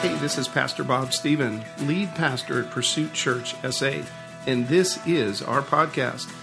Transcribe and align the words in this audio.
Hey, 0.00 0.16
this 0.16 0.38
is 0.38 0.48
Pastor 0.48 0.82
Bob 0.82 1.12
Stephen, 1.12 1.62
lead 1.80 2.14
pastor 2.14 2.62
at 2.62 2.70
Pursuit 2.70 3.12
Church 3.12 3.54
SA, 3.70 4.00
and 4.46 4.66
this 4.66 4.98
is 5.06 5.42
our 5.42 5.60
podcast. 5.60 6.34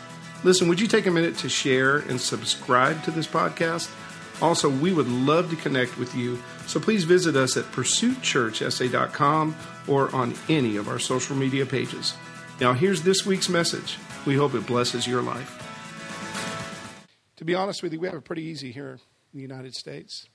Listen, 0.43 0.67
would 0.67 0.79
you 0.79 0.85
take 0.85 1.07
a 1.07 1.11
minute 1.11 1.37
to 1.37 1.49
share 1.49 1.97
and 1.97 2.21
subscribe 2.21 3.03
to 3.05 3.09
this 3.09 3.25
podcast? 3.25 3.91
Also, 4.43 4.69
we 4.69 4.93
would 4.93 5.07
love 5.07 5.49
to 5.49 5.55
connect 5.55 5.97
with 5.97 6.13
you, 6.13 6.37
so 6.67 6.79
please 6.79 7.03
visit 7.03 7.35
us 7.35 7.57
at 7.57 7.63
pursuitchurchsa.com 7.71 9.55
or 9.87 10.15
on 10.15 10.35
any 10.47 10.77
of 10.77 10.87
our 10.87 10.99
social 10.99 11.35
media 11.35 11.65
pages. 11.65 12.13
Now, 12.61 12.73
here's 12.73 13.01
this 13.01 13.25
week's 13.25 13.49
message. 13.49 13.97
We 14.27 14.35
hope 14.35 14.53
it 14.53 14.67
blesses 14.67 15.07
your 15.07 15.23
life. 15.23 15.63
To 17.37 17.43
be 17.43 17.55
honest 17.55 17.81
with 17.81 17.91
you, 17.91 17.99
we 17.99 18.05
have 18.07 18.17
it 18.17 18.23
pretty 18.23 18.43
easy 18.43 18.71
here 18.71 18.99
in 19.33 19.37
the 19.37 19.41
United 19.41 19.73
States. 19.73 20.29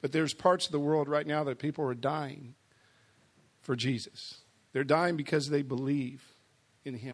But 0.00 0.12
there's 0.12 0.32
parts 0.32 0.66
of 0.66 0.70
the 0.70 0.78
world 0.78 1.08
right 1.08 1.26
now 1.26 1.42
that 1.42 1.58
people 1.58 1.84
are 1.84 1.94
dying 1.94 2.54
for 3.68 3.76
Jesus. 3.76 4.38
They're 4.72 4.82
dying 4.82 5.18
because 5.18 5.50
they 5.50 5.60
believe 5.60 6.24
in 6.86 6.94
Him. 6.94 7.12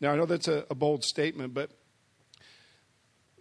Now, 0.00 0.12
I 0.12 0.16
know 0.16 0.24
that's 0.24 0.48
a, 0.48 0.64
a 0.70 0.74
bold 0.74 1.04
statement, 1.04 1.52
but 1.52 1.68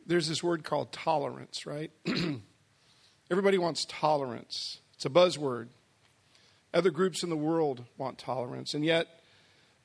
there's 0.05 0.27
this 0.27 0.43
word 0.43 0.65
called 0.65 0.91
tolerance, 0.91 1.65
right? 1.65 1.89
Everybody 3.31 3.57
wants 3.57 3.85
tolerance, 3.87 4.79
it's 4.93 5.05
a 5.05 5.09
buzzword. 5.09 5.69
Other 6.73 6.91
groups 6.91 7.23
in 7.23 7.29
the 7.29 7.37
world 7.37 7.85
want 7.97 8.17
tolerance, 8.17 8.73
and 8.73 8.83
yet 8.83 9.07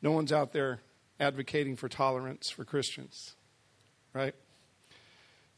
no 0.02 0.10
one's 0.10 0.32
out 0.32 0.52
there 0.52 0.80
advocating 1.20 1.76
for 1.76 1.88
tolerance 1.88 2.50
for 2.50 2.64
Christians, 2.64 3.36
right? 4.12 4.34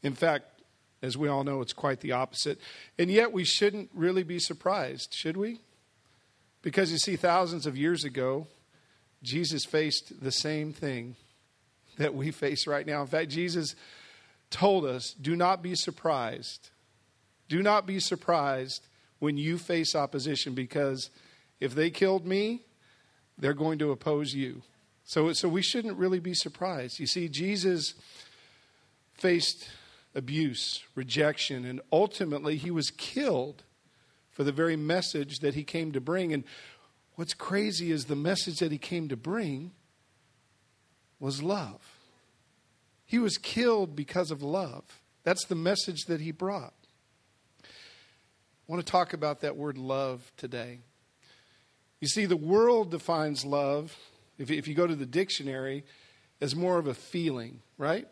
In 0.03 0.13
fact, 0.13 0.56
as 1.01 1.17
we 1.17 1.27
all 1.27 1.43
know, 1.43 1.61
it's 1.61 1.73
quite 1.73 1.99
the 1.99 2.11
opposite. 2.11 2.59
And 2.97 3.11
yet, 3.11 3.31
we 3.31 3.43
shouldn't 3.43 3.89
really 3.93 4.23
be 4.23 4.39
surprised, 4.39 5.13
should 5.13 5.37
we? 5.37 5.59
Because 6.61 6.91
you 6.91 6.97
see, 6.97 7.15
thousands 7.15 7.65
of 7.65 7.77
years 7.77 8.03
ago, 8.03 8.47
Jesus 9.23 9.65
faced 9.65 10.21
the 10.21 10.31
same 10.31 10.73
thing 10.73 11.15
that 11.97 12.13
we 12.13 12.31
face 12.31 12.67
right 12.67 12.85
now. 12.85 13.01
In 13.01 13.07
fact, 13.07 13.29
Jesus 13.29 13.75
told 14.49 14.85
us 14.85 15.13
do 15.13 15.35
not 15.35 15.61
be 15.61 15.75
surprised. 15.75 16.69
Do 17.49 17.61
not 17.63 17.85
be 17.85 17.99
surprised 17.99 18.87
when 19.19 19.37
you 19.37 19.57
face 19.57 19.95
opposition 19.95 20.53
because 20.53 21.09
if 21.59 21.73
they 21.73 21.89
killed 21.89 22.25
me, 22.25 22.61
they're 23.37 23.53
going 23.53 23.79
to 23.79 23.91
oppose 23.91 24.33
you. 24.33 24.61
So, 25.05 25.31
so 25.33 25.47
we 25.47 25.61
shouldn't 25.61 25.97
really 25.97 26.19
be 26.19 26.33
surprised. 26.33 26.99
You 26.99 27.07
see, 27.07 27.29
Jesus 27.29 27.93
faced 29.13 29.69
abuse, 30.17 30.83
rejection, 30.95 31.63
and 31.63 31.79
ultimately 31.91 32.57
he 32.57 32.71
was 32.71 32.89
killed 32.89 33.63
for 34.31 34.43
the 34.43 34.51
very 34.51 34.75
message 34.75 35.39
that 35.39 35.53
he 35.53 35.63
came 35.63 35.91
to 35.91 36.01
bring. 36.01 36.33
And 36.33 36.43
what's 37.15 37.35
crazy 37.35 37.91
is 37.91 38.05
the 38.05 38.15
message 38.15 38.57
that 38.57 38.71
he 38.71 38.79
came 38.79 39.07
to 39.09 39.15
bring 39.15 39.71
was 41.19 41.43
love. 41.43 41.81
He 43.05 43.19
was 43.19 43.37
killed 43.37 43.95
because 43.95 44.31
of 44.31 44.41
love. 44.41 44.83
That's 45.23 45.45
the 45.45 45.55
message 45.55 46.05
that 46.07 46.19
he 46.19 46.31
brought. 46.31 46.73
I 47.63 47.67
want 48.67 48.85
to 48.85 48.91
talk 48.91 49.13
about 49.13 49.41
that 49.41 49.55
word 49.55 49.77
love 49.77 50.31
today. 50.35 50.79
You 51.99 52.07
see, 52.07 52.25
the 52.25 52.35
world 52.35 52.91
defines 52.91 53.45
love, 53.45 53.95
if, 54.37 54.67
you 54.67 54.73
go 54.73 54.87
to 54.87 54.95
the 54.95 55.05
dictionary, 55.05 55.85
as 56.41 56.55
more 56.55 56.77
of 56.77 56.87
a 56.87 56.93
feeling, 56.93 57.61
right? 57.77 58.07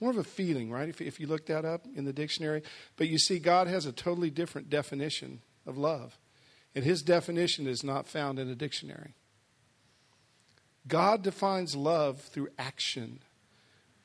More 0.00 0.10
of 0.10 0.18
a 0.18 0.24
feeling, 0.24 0.70
right? 0.70 0.88
If, 0.88 1.00
if 1.00 1.18
you 1.18 1.26
look 1.26 1.46
that 1.46 1.64
up 1.64 1.84
in 1.94 2.04
the 2.04 2.12
dictionary. 2.12 2.62
But 2.96 3.08
you 3.08 3.18
see, 3.18 3.38
God 3.38 3.66
has 3.66 3.86
a 3.86 3.92
totally 3.92 4.30
different 4.30 4.70
definition 4.70 5.40
of 5.66 5.76
love. 5.76 6.18
And 6.74 6.84
his 6.84 7.02
definition 7.02 7.66
is 7.66 7.82
not 7.82 8.06
found 8.06 8.38
in 8.38 8.48
a 8.48 8.54
dictionary. 8.54 9.14
God 10.86 11.22
defines 11.22 11.74
love 11.74 12.20
through 12.20 12.48
action. 12.58 13.20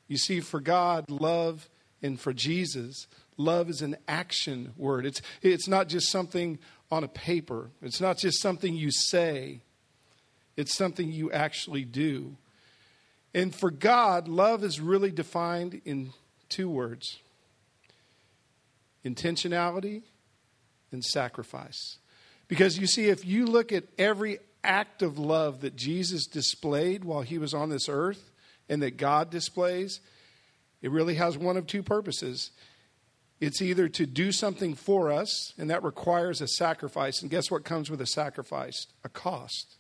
You 0.08 0.18
see, 0.18 0.40
for 0.40 0.60
God, 0.60 1.10
love, 1.10 1.70
and 2.02 2.20
for 2.20 2.34
Jesus, 2.34 3.08
love 3.38 3.70
is 3.70 3.82
an 3.82 3.96
action 4.08 4.74
word. 4.76 5.06
It's, 5.06 5.22
it's 5.42 5.68
not 5.68 5.88
just 5.88 6.12
something 6.12 6.60
on 6.92 7.04
a 7.04 7.08
paper, 7.08 7.72
it's 7.82 8.02
not 8.02 8.18
just 8.18 8.42
something 8.42 8.76
you 8.76 8.92
say, 8.92 9.62
it's 10.56 10.76
something 10.76 11.12
you 11.12 11.32
actually 11.32 11.86
do. 11.86 12.38
And 13.34 13.54
for 13.54 13.72
God, 13.72 14.28
love 14.28 14.64
is 14.64 14.80
really 14.80 15.12
defined 15.12 15.82
in 15.86 16.14
two 16.50 16.70
words 16.70 17.20
intentionality 19.04 20.02
and 20.92 21.04
sacrifice. 21.04 21.98
Because 22.48 22.78
you 22.78 22.88
see, 22.88 23.10
if 23.10 23.26
you 23.26 23.46
look 23.46 23.74
at 23.74 23.84
every 23.98 24.38
act 24.64 25.02
of 25.02 25.18
love 25.18 25.62
that 25.62 25.76
Jesus 25.76 26.26
displayed 26.26 27.04
while 27.04 27.22
he 27.22 27.38
was 27.38 27.54
on 27.54 27.70
this 27.70 27.90
earth 27.90 28.32
and 28.70 28.82
that 28.82 28.96
God 28.96 29.30
displays, 29.30 30.00
it 30.82 30.92
really 30.92 31.16
has 31.16 31.38
one 31.38 31.58
of 31.58 31.68
two 31.68 31.84
purposes. 31.84 32.52
It's 33.42 33.62
either 33.62 33.90
to 33.90 34.06
do 34.06 34.32
something 34.32 34.74
for 34.74 35.12
us, 35.12 35.54
and 35.58 35.70
that 35.70 35.84
requires 35.84 36.40
a 36.40 36.48
sacrifice. 36.48 37.22
And 37.22 37.30
guess 37.30 37.52
what 37.52 37.66
comes 37.66 37.90
with 37.90 38.00
a 38.00 38.08
sacrifice? 38.08 38.88
A 39.04 39.10
cost. 39.10 39.76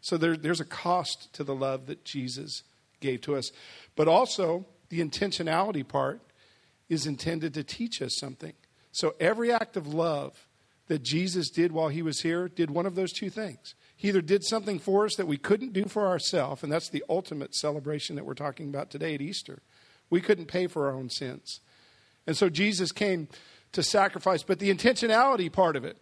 So 0.00 0.16
there, 0.16 0.36
there's 0.36 0.60
a 0.60 0.64
cost 0.64 1.32
to 1.34 1.44
the 1.44 1.54
love 1.54 1.86
that 1.86 2.04
Jesus 2.04 2.62
gave 3.02 3.20
to 3.22 3.36
us. 3.36 3.52
But 3.94 4.08
also, 4.08 4.64
the 4.88 5.00
intentionality 5.00 5.86
part 5.86 6.22
is 6.88 7.06
intended 7.06 7.52
to 7.54 7.64
teach 7.64 8.00
us 8.00 8.16
something. 8.16 8.54
So 8.92 9.14
every 9.20 9.52
act 9.52 9.76
of 9.76 9.92
love 9.92 10.46
that 10.88 11.02
Jesus 11.02 11.48
did 11.50 11.72
while 11.72 11.88
he 11.88 12.02
was 12.02 12.20
here 12.20 12.48
did 12.48 12.70
one 12.70 12.86
of 12.86 12.94
those 12.94 13.12
two 13.12 13.30
things. 13.30 13.74
He 13.96 14.08
either 14.08 14.20
did 14.20 14.44
something 14.44 14.78
for 14.78 15.04
us 15.04 15.14
that 15.16 15.26
we 15.26 15.36
couldn't 15.36 15.72
do 15.72 15.84
for 15.84 16.06
ourselves, 16.06 16.62
and 16.62 16.72
that's 16.72 16.88
the 16.88 17.04
ultimate 17.08 17.54
celebration 17.54 18.16
that 18.16 18.26
we're 18.26 18.34
talking 18.34 18.68
about 18.68 18.90
today 18.90 19.14
at 19.14 19.20
Easter. 19.20 19.62
We 20.10 20.20
couldn't 20.20 20.46
pay 20.46 20.66
for 20.66 20.88
our 20.88 20.94
own 20.94 21.08
sins. 21.08 21.60
And 22.26 22.36
so 22.36 22.48
Jesus 22.48 22.92
came 22.92 23.28
to 23.72 23.82
sacrifice, 23.82 24.42
but 24.42 24.58
the 24.58 24.74
intentionality 24.74 25.50
part 25.50 25.76
of 25.76 25.84
it, 25.84 25.96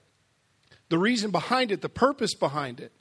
the 0.89 0.99
reason 0.99 1.31
behind 1.31 1.71
it, 1.71 1.83
the 1.83 1.89
purpose 1.89 2.35
behind 2.35 2.81
it, 2.81 2.93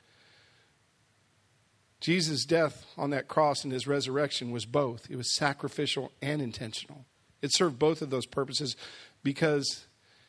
Jesus' 1.99 2.45
death 2.45 2.85
on 2.97 3.09
that 3.09 3.27
cross 3.27 3.63
and 3.63 3.73
his 3.73 3.87
resurrection 3.87 4.51
was 4.51 4.65
both. 4.65 5.09
It 5.09 5.17
was 5.17 5.35
sacrificial 5.35 6.11
and 6.21 6.41
intentional. 6.41 7.05
It 7.41 7.53
served 7.53 7.77
both 7.77 8.01
of 8.01 8.09
those 8.09 8.25
purposes 8.25 8.75
because 9.23 9.85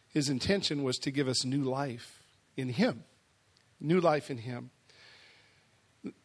his 0.08 0.28
intention 0.28 0.82
was 0.82 0.97
to 0.98 1.10
give 1.10 1.28
us 1.28 1.44
new 1.44 1.62
life 1.62 2.22
in 2.56 2.70
him. 2.70 3.04
New 3.81 4.00
life 4.00 4.31
in 4.31 4.38
him. 4.38 4.70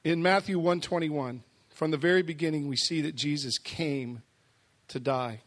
In 0.03 0.23
Matthew 0.23 0.57
121, 0.57 1.43
from 1.69 1.91
the 1.91 1.97
very 1.97 2.21
beginning 2.21 2.67
we 2.67 2.77
see 2.77 3.01
that 3.01 3.15
Jesus 3.15 3.57
came 3.57 4.23
to 4.87 4.99
die 4.99 5.41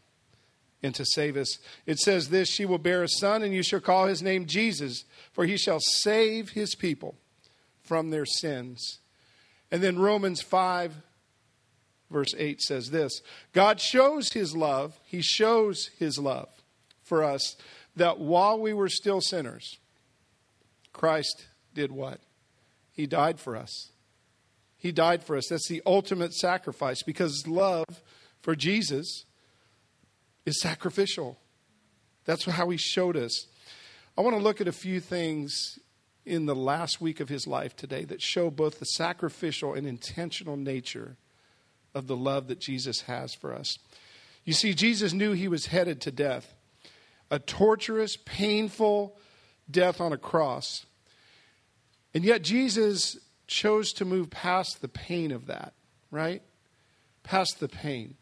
and 0.82 0.94
to 0.94 1.04
save 1.04 1.36
us. 1.36 1.58
It 1.86 1.98
says 1.98 2.28
this, 2.28 2.48
she 2.48 2.64
will 2.64 2.78
bear 2.78 3.02
a 3.02 3.08
son 3.08 3.42
and 3.42 3.52
you 3.52 3.62
shall 3.62 3.80
call 3.80 4.06
his 4.06 4.22
name 4.22 4.46
Jesus, 4.46 5.04
for 5.32 5.44
he 5.44 5.56
shall 5.56 5.80
save 5.80 6.50
his 6.50 6.74
people 6.74 7.16
from 7.82 8.10
their 8.10 8.26
sins. 8.26 9.00
And 9.70 9.82
then 9.82 9.98
Romans 9.98 10.40
5, 10.40 10.94
verse 12.10 12.34
8 12.36 12.60
says 12.60 12.90
this 12.90 13.22
God 13.52 13.80
shows 13.80 14.32
his 14.32 14.56
love, 14.56 14.98
he 15.04 15.20
shows 15.22 15.90
his 15.98 16.18
love 16.18 16.48
for 17.02 17.22
us 17.22 17.56
that 17.96 18.18
while 18.18 18.58
we 18.58 18.72
were 18.72 18.88
still 18.88 19.20
sinners, 19.20 19.78
Christ 20.92 21.46
did 21.74 21.92
what? 21.92 22.20
He 22.92 23.06
died 23.06 23.38
for 23.38 23.56
us. 23.56 23.90
He 24.76 24.92
died 24.92 25.24
for 25.24 25.36
us. 25.36 25.48
That's 25.48 25.68
the 25.68 25.82
ultimate 25.84 26.32
sacrifice 26.34 27.02
because 27.02 27.46
love 27.46 28.02
for 28.40 28.54
Jesus 28.54 29.24
is 30.46 30.60
sacrificial. 30.60 31.38
That's 32.24 32.44
how 32.44 32.70
he 32.70 32.76
showed 32.76 33.16
us. 33.16 33.46
I 34.16 34.20
want 34.20 34.36
to 34.36 34.42
look 34.42 34.60
at 34.60 34.68
a 34.68 34.72
few 34.72 35.00
things 35.00 35.78
in 36.28 36.46
the 36.46 36.54
last 36.54 37.00
week 37.00 37.20
of 37.20 37.28
his 37.28 37.46
life 37.46 37.74
today 37.74 38.04
that 38.04 38.22
show 38.22 38.50
both 38.50 38.78
the 38.78 38.84
sacrificial 38.84 39.74
and 39.74 39.86
intentional 39.86 40.56
nature 40.56 41.16
of 41.94 42.06
the 42.06 42.16
love 42.16 42.48
that 42.48 42.60
Jesus 42.60 43.02
has 43.02 43.34
for 43.34 43.54
us. 43.54 43.78
You 44.44 44.52
see, 44.52 44.74
Jesus 44.74 45.12
knew 45.12 45.32
he 45.32 45.48
was 45.48 45.66
headed 45.66 46.00
to 46.02 46.10
death, 46.12 46.54
a 47.30 47.38
torturous, 47.38 48.16
painful 48.16 49.16
death 49.70 50.00
on 50.00 50.12
a 50.12 50.18
cross. 50.18 50.86
And 52.14 52.24
yet, 52.24 52.42
Jesus 52.42 53.18
chose 53.46 53.92
to 53.94 54.04
move 54.04 54.30
past 54.30 54.80
the 54.80 54.88
pain 54.88 55.32
of 55.32 55.46
that, 55.46 55.72
right? 56.10 56.42
Past 57.22 57.60
the 57.60 57.68
pain. 57.68 58.16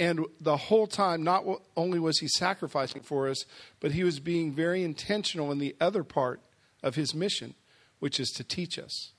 And 0.00 0.26
the 0.40 0.56
whole 0.56 0.86
time, 0.86 1.24
not 1.24 1.44
only 1.76 1.98
was 1.98 2.18
he 2.18 2.28
sacrificing 2.28 3.02
for 3.02 3.28
us, 3.28 3.44
but 3.80 3.92
he 3.92 4.04
was 4.04 4.20
being 4.20 4.52
very 4.52 4.84
intentional 4.84 5.50
in 5.50 5.58
the 5.58 5.74
other 5.80 6.04
part 6.04 6.40
of 6.82 6.94
his 6.94 7.14
mission, 7.14 7.54
which 7.98 8.20
is 8.20 8.30
to 8.30 8.44
teach 8.44 8.78
us. 8.78 9.12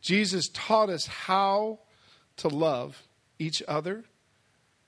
Jesus 0.00 0.48
taught 0.48 0.90
us 0.90 1.06
how 1.06 1.80
to 2.36 2.48
love 2.48 3.06
each 3.38 3.62
other, 3.66 4.04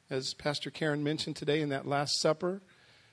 as 0.09 0.35
Pastor 0.35 0.71
Karen 0.71 1.03
mentioned 1.03 1.37
today 1.37 1.61
in 1.61 1.69
that 1.71 1.87
Last 1.87 2.21
Supper, 2.21 2.63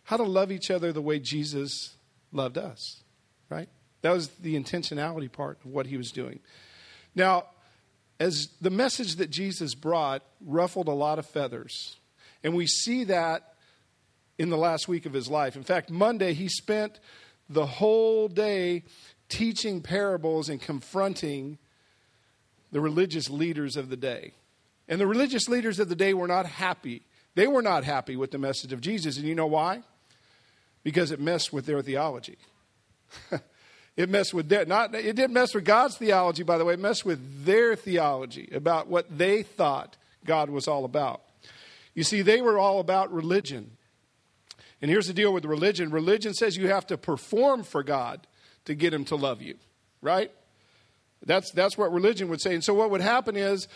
how 0.04 0.18
to 0.18 0.24
love 0.24 0.52
each 0.52 0.72
other 0.72 0.94
the 0.94 1.02
way 1.02 1.20
Jesus 1.20 1.96
loved 2.32 2.58
us, 2.58 3.04
right? 3.50 3.70
That 4.02 4.12
was 4.12 4.30
the 4.30 4.56
intentionality 4.60 5.32
part 5.32 5.60
of 5.66 5.72
what 5.72 5.88
he 5.88 5.98
was 5.98 6.12
doing. 6.12 6.40
Now, 7.16 7.46
as 8.20 8.50
the 8.62 8.70
message 8.70 9.16
that 9.16 9.30
Jesus 9.30 9.76
brought 9.76 10.24
ruffled 10.46 10.88
a 10.88 10.94
lot 10.94 11.20
of 11.20 11.26
feathers, 11.26 11.98
and 12.44 12.56
we 12.56 12.68
see 12.68 13.04
that 13.06 13.54
in 14.38 14.50
the 14.50 14.58
last 14.58 14.88
week 14.88 15.06
of 15.06 15.14
his 15.14 15.30
life. 15.30 15.56
In 15.56 15.64
fact, 15.64 15.90
Monday, 15.90 16.34
he 16.34 16.48
spent 16.48 17.00
the 17.50 17.66
whole 17.66 18.28
day 18.28 18.84
teaching 19.30 19.82
parables 19.82 20.50
and 20.50 20.62
confronting 20.62 21.58
the 22.72 22.82
religious 22.82 23.30
leaders 23.30 23.78
of 23.78 23.90
the 23.90 23.98
day. 23.98 24.34
And 24.88 25.00
the 25.02 25.08
religious 25.08 25.50
leaders 25.50 25.80
of 25.80 25.90
the 25.90 25.96
day 25.96 26.14
were 26.14 26.28
not 26.28 26.46
happy. 26.46 27.04
They 27.36 27.48
were 27.48 27.62
not 27.62 27.84
happy 27.84 28.16
with 28.16 28.32
the 28.32 28.38
message 28.38 28.74
of 28.74 28.82
Jesus. 28.82 29.18
And 29.18 29.26
you 29.26 29.36
know 29.36 29.48
why? 29.48 29.84
Because 30.84 31.12
it 31.12 31.20
messed 31.20 31.52
with 31.52 31.66
their 31.66 31.82
theology. 31.82 32.38
it 33.98 34.10
messed 34.10 34.34
with 34.34 34.50
their 34.50 34.66
not 34.66 34.94
it 34.96 35.16
didn't 35.16 35.34
mess 35.34 35.54
with 35.54 35.66
God's 35.66 35.98
theology, 35.98 36.44
by 36.44 36.58
the 36.58 36.66
way, 36.66 36.74
it 36.74 36.80
messed 36.80 37.06
with 37.06 37.46
their 37.46 37.76
theology 37.76 38.50
about 38.54 38.88
what 38.88 39.18
they 39.18 39.44
thought 39.44 39.98
God 40.26 40.50
was 40.50 40.68
all 40.68 40.86
about. 40.86 41.22
You 41.94 42.04
see, 42.04 42.22
they 42.22 42.42
were 42.42 42.58
all 42.58 42.80
about 42.80 43.12
religion. 43.12 43.77
And 44.82 44.92
here's 44.92 45.08
the 45.08 45.14
deal 45.14 45.34
with 45.34 45.46
religion 45.46 45.90
religion 45.90 46.34
says 46.34 46.56
you 46.56 46.70
have 46.70 46.88
to 46.88 46.98
perform 46.98 47.64
for 47.64 47.84
God 47.84 48.28
to 48.66 48.76
get 48.76 48.94
him 48.94 49.06
to 49.06 49.16
love 49.16 49.42
you, 49.42 49.56
right? 50.02 50.32
That's, 51.26 51.52
that's 51.52 51.78
what 51.78 51.92
religion 51.92 52.30
would 52.30 52.42
say. 52.42 52.54
And 52.54 52.64
so 52.64 52.74
what 52.74 52.92
would 52.92 53.02
happen 53.02 53.36
is 53.36 53.68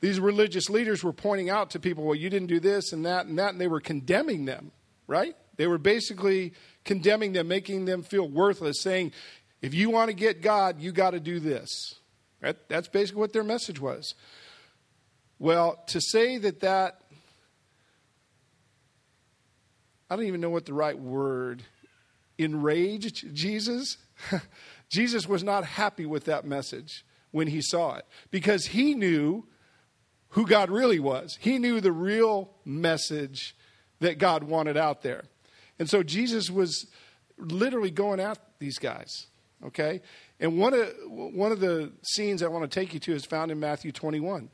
these 0.00 0.20
religious 0.20 0.68
leaders 0.68 1.02
were 1.02 1.12
pointing 1.12 1.48
out 1.48 1.70
to 1.70 1.80
people, 1.80 2.04
well, 2.04 2.14
you 2.14 2.28
didn't 2.28 2.48
do 2.48 2.60
this 2.60 2.92
and 2.92 3.06
that 3.06 3.26
and 3.26 3.38
that, 3.38 3.52
and 3.52 3.60
they 3.60 3.68
were 3.68 3.80
condemning 3.80 4.44
them, 4.44 4.72
right? 5.06 5.36
They 5.56 5.66
were 5.66 5.78
basically 5.78 6.52
condemning 6.84 7.32
them, 7.32 7.48
making 7.48 7.84
them 7.84 8.02
feel 8.02 8.28
worthless, 8.28 8.82
saying, 8.82 9.12
if 9.60 9.74
you 9.74 9.90
want 9.90 10.08
to 10.08 10.14
get 10.14 10.42
God, 10.42 10.80
you 10.80 10.92
got 10.92 11.10
to 11.10 11.20
do 11.20 11.38
this. 11.38 11.94
That, 12.40 12.68
that's 12.68 12.88
basically 12.88 13.20
what 13.20 13.32
their 13.32 13.44
message 13.44 13.80
was. 13.80 14.14
Well, 15.38 15.82
to 15.88 16.00
say 16.00 16.38
that 16.38 16.60
that 16.60 17.01
I 20.12 20.16
don't 20.16 20.26
even 20.26 20.42
know 20.42 20.50
what 20.50 20.66
the 20.66 20.74
right 20.74 20.98
word, 20.98 21.62
enraged 22.36 23.34
Jesus. 23.34 23.96
Jesus 24.90 25.26
was 25.26 25.42
not 25.42 25.64
happy 25.64 26.04
with 26.04 26.26
that 26.26 26.44
message 26.44 27.06
when 27.30 27.46
he 27.46 27.62
saw 27.62 27.94
it 27.94 28.04
because 28.30 28.66
he 28.66 28.94
knew 28.94 29.46
who 30.28 30.46
God 30.46 30.68
really 30.68 30.98
was. 30.98 31.38
He 31.40 31.58
knew 31.58 31.80
the 31.80 31.92
real 31.92 32.50
message 32.62 33.56
that 34.00 34.18
God 34.18 34.44
wanted 34.44 34.76
out 34.76 35.00
there. 35.00 35.24
And 35.78 35.88
so 35.88 36.02
Jesus 36.02 36.50
was 36.50 36.88
literally 37.38 37.90
going 37.90 38.20
at 38.20 38.38
these 38.58 38.78
guys, 38.78 39.28
okay? 39.64 40.02
And 40.38 40.58
one 40.58 40.74
of, 40.74 40.92
one 41.06 41.52
of 41.52 41.60
the 41.60 41.90
scenes 42.02 42.42
I 42.42 42.48
want 42.48 42.70
to 42.70 42.80
take 42.80 42.92
you 42.92 43.00
to 43.00 43.14
is 43.14 43.24
found 43.24 43.50
in 43.50 43.58
Matthew 43.58 43.92
21. 43.92 44.50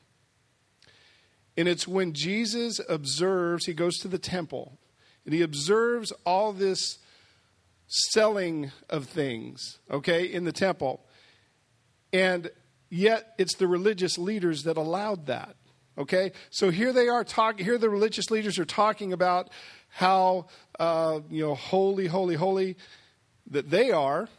And 1.57 1.67
it's 1.67 1.89
when 1.89 2.13
Jesus 2.13 2.81
observes, 2.89 3.67
he 3.67 3.75
goes 3.75 3.97
to 3.99 4.07
the 4.07 4.21
temple 4.21 4.79
and 5.29 5.35
he 5.35 5.43
observes 5.43 6.11
all 6.25 6.55
this 6.55 6.97
selling 7.87 8.73
of 8.89 9.05
things, 9.05 9.79
okay, 9.91 10.25
in 10.25 10.45
the 10.45 10.53
temple. 10.53 11.05
And 12.15 12.51
yet 12.89 13.35
it's 13.37 13.55
the 13.57 13.67
religious 13.67 14.17
leaders 14.17 14.63
that 14.63 14.79
allowed 14.79 15.27
that. 15.27 15.55
Okay? 15.99 16.33
So 16.49 16.71
here 16.71 16.95
they 16.95 17.09
are 17.09 17.25
talking, 17.25 17.63
here 17.63 17.77
the 17.77 17.91
religious 17.91 18.31
leaders 18.31 18.59
are 18.59 18.65
talking 18.65 19.13
about 19.13 19.51
how, 19.91 20.47
uh, 20.81 21.21
you 21.29 21.45
know, 21.45 21.55
holy, 21.55 22.07
holy, 22.07 22.37
holy 22.37 22.79
that 23.51 23.69
they 23.69 23.91
are, 23.91 24.31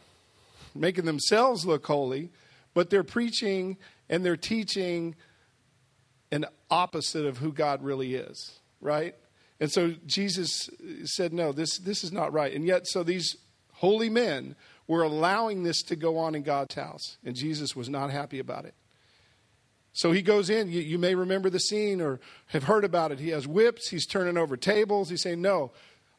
making 0.74 1.04
themselves 1.04 1.64
look 1.64 1.86
holy, 1.86 2.30
but 2.74 2.90
they're 2.90 3.04
preaching 3.04 3.76
and 4.08 4.24
they're 4.24 4.36
teaching 4.36 5.14
an 6.32 6.46
opposite 6.68 7.26
of 7.26 7.38
who 7.38 7.52
God 7.52 7.80
really 7.84 8.16
is, 8.16 8.58
right? 8.80 9.14
And 9.60 9.70
so 9.70 9.94
Jesus 10.06 10.70
said, 11.04 11.32
No, 11.32 11.52
this, 11.52 11.78
this 11.78 12.02
is 12.02 12.10
not 12.10 12.32
right. 12.32 12.52
And 12.52 12.64
yet, 12.64 12.86
so 12.88 13.02
these 13.02 13.36
holy 13.74 14.08
men 14.08 14.56
were 14.86 15.02
allowing 15.02 15.62
this 15.62 15.82
to 15.82 15.96
go 15.96 16.18
on 16.18 16.34
in 16.34 16.42
God's 16.42 16.74
house, 16.74 17.18
and 17.24 17.36
Jesus 17.36 17.76
was 17.76 17.88
not 17.88 18.10
happy 18.10 18.38
about 18.40 18.64
it. 18.64 18.74
So 19.92 20.12
he 20.12 20.22
goes 20.22 20.50
in. 20.50 20.70
You, 20.70 20.80
you, 20.80 20.98
may 20.98 21.14
remember 21.14 21.50
the 21.50 21.60
scene 21.60 22.00
or 22.00 22.20
have 22.46 22.64
heard 22.64 22.84
about 22.84 23.12
it. 23.12 23.18
He 23.18 23.30
has 23.30 23.46
whips. 23.46 23.88
He's 23.88 24.06
turning 24.06 24.36
over 24.36 24.56
tables. 24.56 25.10
He's 25.10 25.22
saying, 25.22 25.42
No, 25.42 25.72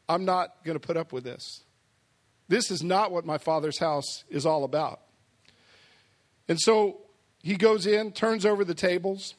I'm 0.08 0.26
not 0.26 0.64
going 0.64 0.80
to 0.80 0.86
put 0.86 0.98
up 0.98 1.12
with 1.12 1.24
this. 1.24 1.64
This 2.48 2.70
is 2.70 2.84
not 2.84 3.12
what 3.12 3.26
my 3.26 3.38
father's 3.38 3.80
house 3.80 4.24
is 4.30 4.46
all 4.46 4.64
about. 4.64 5.00
And 6.48 6.60
so 6.60 6.98
he 7.42 7.56
goes 7.56 7.88
in, 7.88 8.12
turns 8.12 8.46
over 8.46 8.66
the 8.66 8.76
tables, 8.76 9.36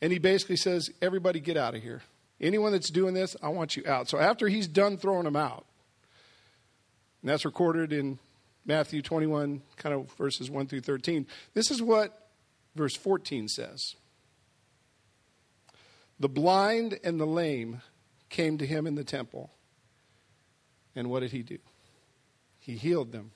and 0.00 0.12
he 0.12 0.18
basically 0.18 0.56
says, 0.56 0.88
Everybody 1.02 1.40
get 1.40 1.56
out 1.56 1.74
of 1.74 1.82
here. 1.82 2.02
Anyone 2.40 2.72
that's 2.72 2.90
doing 2.90 3.14
this, 3.14 3.36
I 3.42 3.48
want 3.48 3.76
you 3.76 3.84
out. 3.86 4.08
So 4.08 4.18
after 4.18 4.48
he's 4.48 4.66
done 4.66 4.96
throwing 4.96 5.24
them 5.24 5.36
out, 5.36 5.66
and 7.22 7.30
that's 7.30 7.44
recorded 7.44 7.92
in 7.92 8.18
Matthew 8.64 9.02
21, 9.02 9.62
kind 9.76 9.94
of 9.94 10.10
verses 10.12 10.50
1 10.50 10.66
through 10.66 10.80
13, 10.80 11.26
this 11.54 11.70
is 11.70 11.82
what 11.82 12.28
verse 12.74 12.96
14 12.96 13.48
says 13.48 13.94
The 16.18 16.28
blind 16.28 16.98
and 17.04 17.20
the 17.20 17.26
lame 17.26 17.82
came 18.30 18.56
to 18.58 18.66
him 18.66 18.86
in 18.86 18.94
the 18.94 19.04
temple. 19.04 19.50
And 20.96 21.08
what 21.10 21.20
did 21.20 21.32
he 21.32 21.42
do? 21.42 21.58
He 22.58 22.76
healed 22.76 23.12
them. 23.12 23.32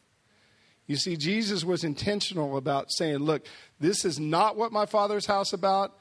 You 0.86 0.96
see, 0.96 1.16
Jesus 1.16 1.64
was 1.64 1.84
intentional 1.84 2.56
about 2.56 2.90
saying, 2.90 3.18
Look, 3.18 3.46
this 3.80 4.04
is 4.04 4.18
not 4.18 4.56
what 4.56 4.72
my 4.72 4.86
father's 4.86 5.26
house 5.26 5.52
about, 5.52 5.96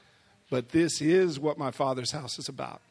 but 0.50 0.70
this 0.70 1.00
is 1.00 1.40
what 1.40 1.58
my 1.58 1.70
father's 1.70 2.10
house 2.10 2.38
is 2.38 2.48
about. 2.48 2.82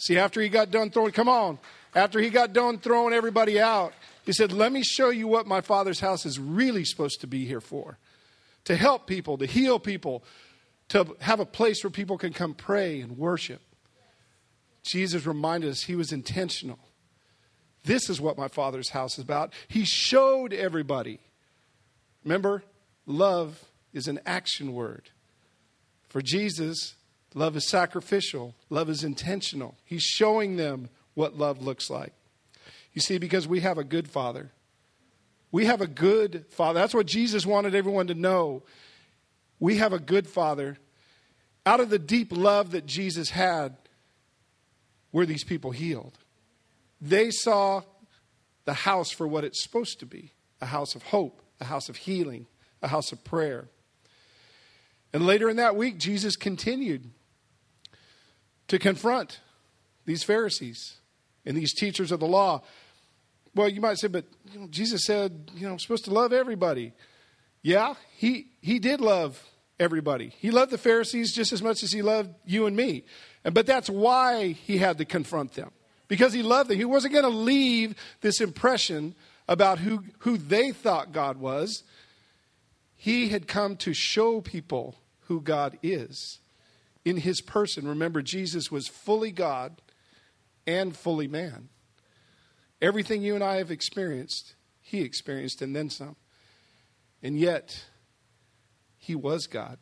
See, 0.00 0.16
after 0.16 0.40
he 0.40 0.48
got 0.48 0.70
done 0.70 0.90
throwing, 0.90 1.12
come 1.12 1.28
on, 1.28 1.58
after 1.94 2.20
he 2.20 2.30
got 2.30 2.54
done 2.54 2.78
throwing 2.78 3.12
everybody 3.12 3.60
out, 3.60 3.92
he 4.24 4.32
said, 4.32 4.50
Let 4.50 4.72
me 4.72 4.82
show 4.82 5.10
you 5.10 5.28
what 5.28 5.46
my 5.46 5.60
father's 5.60 6.00
house 6.00 6.24
is 6.24 6.38
really 6.38 6.84
supposed 6.86 7.20
to 7.20 7.26
be 7.26 7.44
here 7.44 7.60
for 7.60 7.98
to 8.64 8.76
help 8.76 9.06
people, 9.06 9.36
to 9.38 9.46
heal 9.46 9.78
people, 9.78 10.22
to 10.88 11.16
have 11.20 11.38
a 11.38 11.46
place 11.46 11.84
where 11.84 11.90
people 11.90 12.16
can 12.16 12.32
come 12.32 12.54
pray 12.54 13.00
and 13.00 13.18
worship. 13.18 13.60
Jesus 14.82 15.26
reminded 15.26 15.70
us 15.70 15.82
he 15.82 15.96
was 15.96 16.12
intentional. 16.12 16.78
This 17.84 18.08
is 18.08 18.20
what 18.20 18.38
my 18.38 18.48
father's 18.48 18.90
house 18.90 19.18
is 19.18 19.24
about. 19.24 19.52
He 19.68 19.84
showed 19.84 20.52
everybody. 20.52 21.20
Remember, 22.24 22.62
love 23.06 23.64
is 23.92 24.08
an 24.08 24.20
action 24.24 24.72
word. 24.72 25.10
For 26.08 26.22
Jesus, 26.22 26.94
Love 27.34 27.56
is 27.56 27.68
sacrificial, 27.68 28.54
love 28.70 28.90
is 28.90 29.04
intentional. 29.04 29.76
He's 29.84 30.02
showing 30.02 30.56
them 30.56 30.88
what 31.14 31.38
love 31.38 31.62
looks 31.62 31.88
like. 31.88 32.12
You 32.92 33.00
see, 33.00 33.18
because 33.18 33.46
we 33.46 33.60
have 33.60 33.78
a 33.78 33.84
good 33.84 34.08
father. 34.08 34.50
We 35.52 35.66
have 35.66 35.80
a 35.80 35.86
good 35.86 36.46
father. 36.50 36.80
That's 36.80 36.94
what 36.94 37.06
Jesus 37.06 37.46
wanted 37.46 37.74
everyone 37.74 38.08
to 38.08 38.14
know. 38.14 38.62
We 39.58 39.76
have 39.76 39.92
a 39.92 39.98
good 39.98 40.26
father. 40.26 40.78
Out 41.66 41.80
of 41.80 41.90
the 41.90 41.98
deep 41.98 42.32
love 42.32 42.72
that 42.72 42.86
Jesus 42.86 43.30
had, 43.30 43.76
were 45.12 45.26
these 45.26 45.44
people 45.44 45.70
healed. 45.70 46.18
They 47.00 47.30
saw 47.30 47.82
the 48.64 48.74
house 48.74 49.10
for 49.10 49.26
what 49.26 49.44
it's 49.44 49.62
supposed 49.62 49.98
to 50.00 50.06
be 50.06 50.32
a 50.60 50.66
house 50.66 50.94
of 50.94 51.02
hope, 51.04 51.40
a 51.58 51.64
house 51.64 51.88
of 51.88 51.96
healing, 51.96 52.46
a 52.82 52.88
house 52.88 53.12
of 53.12 53.24
prayer. 53.24 53.68
And 55.12 55.26
later 55.26 55.48
in 55.48 55.56
that 55.56 55.74
week, 55.74 55.98
Jesus 55.98 56.36
continued 56.36 57.10
to 58.70 58.78
confront 58.78 59.40
these 60.06 60.22
Pharisees 60.22 60.98
and 61.44 61.56
these 61.56 61.74
teachers 61.74 62.12
of 62.12 62.20
the 62.20 62.26
law. 62.26 62.62
Well, 63.52 63.68
you 63.68 63.80
might 63.80 63.98
say, 63.98 64.06
but 64.06 64.26
you 64.52 64.60
know, 64.60 64.68
Jesus 64.70 65.04
said, 65.04 65.50
you 65.56 65.66
know, 65.66 65.72
I'm 65.72 65.80
supposed 65.80 66.04
to 66.04 66.12
love 66.12 66.32
everybody. 66.32 66.92
Yeah, 67.62 67.94
he, 68.16 68.46
he 68.60 68.78
did 68.78 69.00
love 69.00 69.44
everybody. 69.80 70.28
He 70.38 70.52
loved 70.52 70.70
the 70.70 70.78
Pharisees 70.78 71.34
just 71.34 71.52
as 71.52 71.64
much 71.64 71.82
as 71.82 71.90
he 71.90 72.00
loved 72.00 72.32
you 72.46 72.66
and 72.66 72.76
me. 72.76 73.02
And, 73.44 73.54
but 73.54 73.66
that's 73.66 73.90
why 73.90 74.52
he 74.52 74.78
had 74.78 74.98
to 74.98 75.04
confront 75.04 75.54
them. 75.54 75.72
Because 76.06 76.32
he 76.32 76.44
loved 76.44 76.70
them. 76.70 76.76
He 76.78 76.84
wasn't 76.84 77.12
going 77.12 77.24
to 77.24 77.28
leave 77.28 77.96
this 78.20 78.40
impression 78.40 79.16
about 79.48 79.80
who, 79.80 80.04
who 80.20 80.38
they 80.38 80.70
thought 80.70 81.10
God 81.10 81.38
was. 81.38 81.82
He 82.94 83.30
had 83.30 83.48
come 83.48 83.74
to 83.78 83.92
show 83.92 84.40
people 84.40 84.94
who 85.22 85.40
God 85.40 85.76
is 85.82 86.38
in 87.04 87.18
his 87.18 87.40
person. 87.40 87.88
Remember, 87.88 88.22
Jesus 88.22 88.70
was 88.70 88.88
fully 88.88 89.32
God 89.32 89.80
and 90.66 90.96
fully 90.96 91.28
man. 91.28 91.68
Everything 92.82 93.22
you 93.22 93.34
and 93.34 93.44
I 93.44 93.56
have 93.56 93.70
experienced, 93.70 94.54
he 94.80 95.02
experienced 95.02 95.62
and 95.62 95.74
then 95.74 95.90
some. 95.90 96.16
And 97.22 97.38
yet, 97.38 97.84
he 98.96 99.14
was 99.14 99.46
God. 99.46 99.78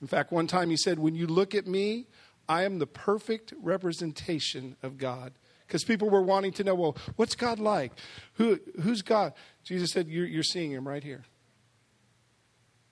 In 0.00 0.06
fact, 0.06 0.32
one 0.32 0.46
time 0.46 0.68
he 0.68 0.76
said, 0.76 0.98
When 0.98 1.14
you 1.14 1.26
look 1.26 1.54
at 1.54 1.66
me, 1.66 2.06
I 2.48 2.64
am 2.64 2.78
the 2.78 2.86
perfect 2.86 3.54
representation 3.60 4.76
of 4.82 4.98
God 4.98 5.32
Because 5.66 5.84
people 5.84 6.10
were 6.10 6.22
wanting 6.22 6.52
to 6.52 6.64
know, 6.64 6.74
well, 6.74 6.96
what's 7.16 7.34
God 7.34 7.58
like? 7.58 7.92
Who, 8.34 8.60
who's 8.82 9.02
God? 9.02 9.32
Jesus 9.64 9.90
said, 9.92 10.08
you're, 10.08 10.26
you're 10.26 10.42
seeing 10.42 10.70
him 10.70 10.86
right 10.86 11.02
here. 11.02 11.24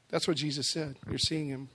That's 0.09 0.27
what 0.27 0.37
Jesus 0.37 0.71
said. 0.71 0.99
You're 1.09 1.19
seeing 1.19 1.49
him. 1.49 1.69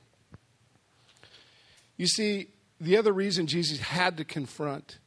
You 1.98 2.08
see, 2.08 2.50
the 2.80 2.98
other 2.98 3.12
reason 3.12 3.48
Jesus 3.48 3.80
had 3.80 4.18
to 4.18 4.24
confront 4.24 5.00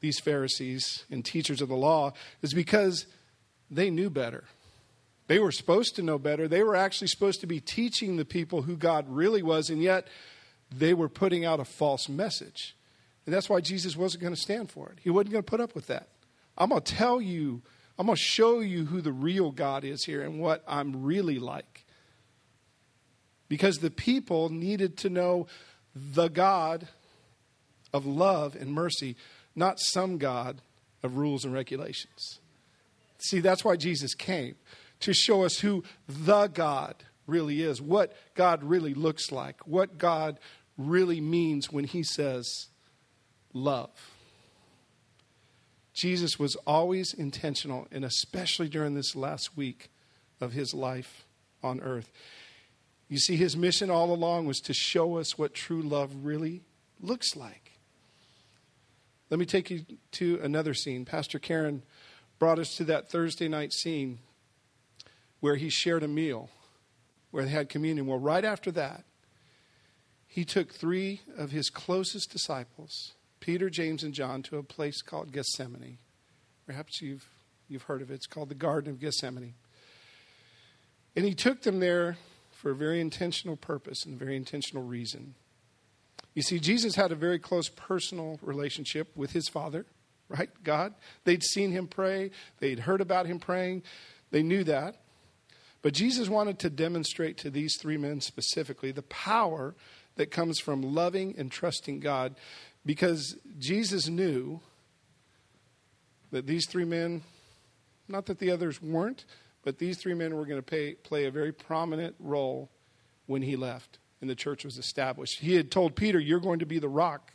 these 0.00 0.20
Pharisees 0.20 1.04
and 1.10 1.24
teachers 1.24 1.60
of 1.60 1.68
the 1.68 1.74
law 1.74 2.12
is 2.42 2.54
because 2.54 3.06
they 3.70 3.90
knew 3.90 4.10
better. 4.10 4.44
They 5.26 5.38
were 5.38 5.52
supposed 5.52 5.96
to 5.96 6.02
know 6.02 6.18
better. 6.18 6.46
They 6.46 6.62
were 6.62 6.76
actually 6.76 7.08
supposed 7.08 7.40
to 7.40 7.46
be 7.46 7.60
teaching 7.60 8.16
the 8.16 8.24
people 8.24 8.62
who 8.62 8.76
God 8.76 9.06
really 9.08 9.42
was, 9.42 9.70
and 9.70 9.82
yet 9.82 10.06
they 10.70 10.92
were 10.92 11.08
putting 11.08 11.44
out 11.44 11.60
a 11.60 11.64
false 11.64 12.08
message. 12.08 12.76
And 13.24 13.34
that's 13.34 13.48
why 13.48 13.60
Jesus 13.60 13.96
wasn't 13.96 14.22
going 14.22 14.34
to 14.34 14.40
stand 14.40 14.70
for 14.70 14.90
it. 14.90 14.98
He 15.00 15.10
wasn't 15.10 15.32
going 15.32 15.44
to 15.44 15.50
put 15.50 15.60
up 15.60 15.74
with 15.74 15.86
that. 15.86 16.08
I'm 16.58 16.68
going 16.68 16.82
to 16.82 16.94
tell 16.94 17.20
you, 17.20 17.62
I'm 17.98 18.06
going 18.06 18.16
to 18.16 18.22
show 18.22 18.60
you 18.60 18.84
who 18.84 19.00
the 19.00 19.12
real 19.12 19.50
God 19.50 19.84
is 19.84 20.04
here 20.04 20.22
and 20.22 20.38
what 20.38 20.62
I'm 20.68 21.02
really 21.02 21.38
like. 21.38 21.83
Because 23.54 23.78
the 23.78 23.88
people 23.88 24.48
needed 24.48 24.96
to 24.96 25.08
know 25.08 25.46
the 25.94 26.26
God 26.26 26.88
of 27.92 28.04
love 28.04 28.56
and 28.56 28.72
mercy, 28.72 29.14
not 29.54 29.78
some 29.78 30.18
God 30.18 30.60
of 31.04 31.18
rules 31.18 31.44
and 31.44 31.54
regulations. 31.54 32.40
See, 33.18 33.38
that's 33.38 33.64
why 33.64 33.76
Jesus 33.76 34.12
came 34.16 34.56
to 34.98 35.14
show 35.14 35.44
us 35.44 35.60
who 35.60 35.84
the 36.08 36.48
God 36.48 36.96
really 37.28 37.62
is, 37.62 37.80
what 37.80 38.16
God 38.34 38.64
really 38.64 38.92
looks 38.92 39.30
like, 39.30 39.64
what 39.68 39.98
God 39.98 40.40
really 40.76 41.20
means 41.20 41.70
when 41.70 41.84
he 41.84 42.02
says 42.02 42.66
love. 43.52 43.92
Jesus 45.92 46.40
was 46.40 46.56
always 46.66 47.14
intentional, 47.14 47.86
and 47.92 48.04
especially 48.04 48.68
during 48.68 48.96
this 48.96 49.14
last 49.14 49.56
week 49.56 49.90
of 50.40 50.54
his 50.54 50.74
life 50.74 51.24
on 51.62 51.78
earth. 51.78 52.10
You 53.14 53.20
see, 53.20 53.36
his 53.36 53.56
mission 53.56 53.90
all 53.90 54.12
along 54.12 54.46
was 54.46 54.58
to 54.62 54.74
show 54.74 55.18
us 55.18 55.38
what 55.38 55.54
true 55.54 55.82
love 55.82 56.24
really 56.24 56.64
looks 57.00 57.36
like. 57.36 57.78
Let 59.30 59.38
me 59.38 59.46
take 59.46 59.70
you 59.70 59.86
to 60.14 60.40
another 60.42 60.74
scene. 60.74 61.04
Pastor 61.04 61.38
Karen 61.38 61.84
brought 62.40 62.58
us 62.58 62.74
to 62.74 62.84
that 62.86 63.12
Thursday 63.12 63.46
night 63.46 63.72
scene 63.72 64.18
where 65.38 65.54
he 65.54 65.70
shared 65.70 66.02
a 66.02 66.08
meal, 66.08 66.50
where 67.30 67.44
they 67.44 67.52
had 67.52 67.68
communion. 67.68 68.08
Well, 68.08 68.18
right 68.18 68.44
after 68.44 68.72
that, 68.72 69.04
he 70.26 70.44
took 70.44 70.74
three 70.74 71.20
of 71.38 71.52
his 71.52 71.70
closest 71.70 72.32
disciples, 72.32 73.12
Peter, 73.38 73.70
James, 73.70 74.02
and 74.02 74.12
John, 74.12 74.42
to 74.42 74.58
a 74.58 74.64
place 74.64 75.02
called 75.02 75.30
Gethsemane. 75.30 75.98
Perhaps 76.66 77.00
you've, 77.00 77.28
you've 77.68 77.82
heard 77.82 78.02
of 78.02 78.10
it. 78.10 78.14
It's 78.14 78.26
called 78.26 78.48
the 78.48 78.56
Garden 78.56 78.90
of 78.90 78.98
Gethsemane. 78.98 79.54
And 81.14 81.24
he 81.24 81.34
took 81.34 81.62
them 81.62 81.78
there 81.78 82.16
for 82.64 82.70
a 82.70 82.74
very 82.74 82.98
intentional 82.98 83.56
purpose 83.56 84.06
and 84.06 84.14
a 84.14 84.24
very 84.24 84.36
intentional 84.36 84.82
reason. 84.82 85.34
You 86.32 86.40
see, 86.40 86.58
Jesus 86.58 86.94
had 86.94 87.12
a 87.12 87.14
very 87.14 87.38
close 87.38 87.68
personal 87.68 88.38
relationship 88.40 89.14
with 89.14 89.32
his 89.32 89.50
Father, 89.50 89.84
right? 90.30 90.48
God. 90.64 90.94
They'd 91.24 91.42
seen 91.42 91.72
him 91.72 91.86
pray, 91.86 92.30
they'd 92.60 92.78
heard 92.78 93.02
about 93.02 93.26
him 93.26 93.38
praying, 93.38 93.82
they 94.30 94.42
knew 94.42 94.64
that. 94.64 94.96
But 95.82 95.92
Jesus 95.92 96.30
wanted 96.30 96.58
to 96.60 96.70
demonstrate 96.70 97.36
to 97.38 97.50
these 97.50 97.76
three 97.78 97.98
men 97.98 98.22
specifically 98.22 98.92
the 98.92 99.02
power 99.02 99.74
that 100.16 100.30
comes 100.30 100.58
from 100.58 100.80
loving 100.80 101.34
and 101.36 101.52
trusting 101.52 102.00
God 102.00 102.34
because 102.86 103.36
Jesus 103.58 104.08
knew 104.08 104.62
that 106.30 106.46
these 106.46 106.66
three 106.66 106.86
men, 106.86 107.24
not 108.08 108.24
that 108.24 108.38
the 108.38 108.50
others 108.50 108.80
weren't, 108.80 109.26
but 109.64 109.78
these 109.78 109.96
three 109.98 110.14
men 110.14 110.34
were 110.34 110.44
going 110.44 110.58
to 110.58 110.62
pay, 110.62 110.94
play 110.94 111.24
a 111.24 111.30
very 111.30 111.52
prominent 111.52 112.14
role 112.18 112.70
when 113.26 113.42
he 113.42 113.56
left 113.56 113.98
and 114.24 114.30
the 114.30 114.34
church 114.34 114.64
was 114.64 114.78
established. 114.78 115.40
He 115.40 115.54
had 115.54 115.70
told 115.70 115.96
Peter, 115.96 116.18
You're 116.18 116.40
going 116.40 116.60
to 116.60 116.66
be 116.66 116.78
the 116.78 116.88
rock 116.88 117.30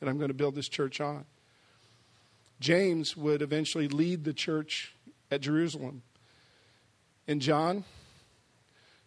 that 0.00 0.08
I'm 0.08 0.18
going 0.18 0.26
to 0.26 0.34
build 0.34 0.56
this 0.56 0.68
church 0.68 1.00
on. 1.00 1.24
James 2.58 3.16
would 3.16 3.42
eventually 3.42 3.86
lead 3.86 4.24
the 4.24 4.32
church 4.32 4.94
at 5.30 5.40
Jerusalem. 5.40 6.02
And 7.28 7.40
John, 7.40 7.84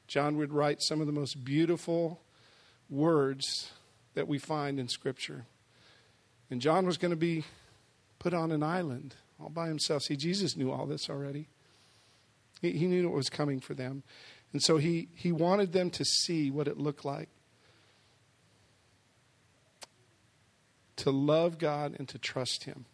John 0.08 0.38
would 0.38 0.54
write 0.54 0.82
some 0.82 1.02
of 1.02 1.08
the 1.08 1.14
most 1.14 1.44
beautiful 1.44 2.22
words 2.90 3.70
that 4.14 4.30
we 4.30 4.38
find 4.38 4.80
in 4.80 4.88
Scripture. 4.88 5.46
And 6.50 6.62
John 6.62 6.86
was 6.86 6.98
going 6.98 7.12
to 7.12 7.18
be 7.18 7.44
put 8.18 8.34
on 8.34 8.54
an 8.54 8.64
island 8.64 9.16
all 9.42 9.50
by 9.50 9.68
himself. 9.68 10.04
See, 10.04 10.16
Jesus 10.16 10.56
knew 10.56 10.72
all 10.72 10.86
this 10.86 11.10
already. 11.10 11.50
He, 12.72 12.80
he 12.80 12.88
knew 12.88 13.08
what 13.10 13.16
was 13.16 13.30
coming 13.30 13.60
for 13.60 13.74
them. 13.74 14.04
And 14.54 14.62
so 14.62 14.78
he, 14.78 15.10
he 15.16 15.32
wanted 15.32 15.74
them 15.74 15.90
to 15.92 16.06
see 16.06 16.50
what 16.50 16.68
it 16.68 16.78
looked 16.78 17.06
like 17.06 17.30
to 20.98 21.12
love 21.12 21.58
God 21.58 21.96
and 22.00 22.08
to 22.10 22.18
trust 22.18 22.64
Him. 22.64 22.86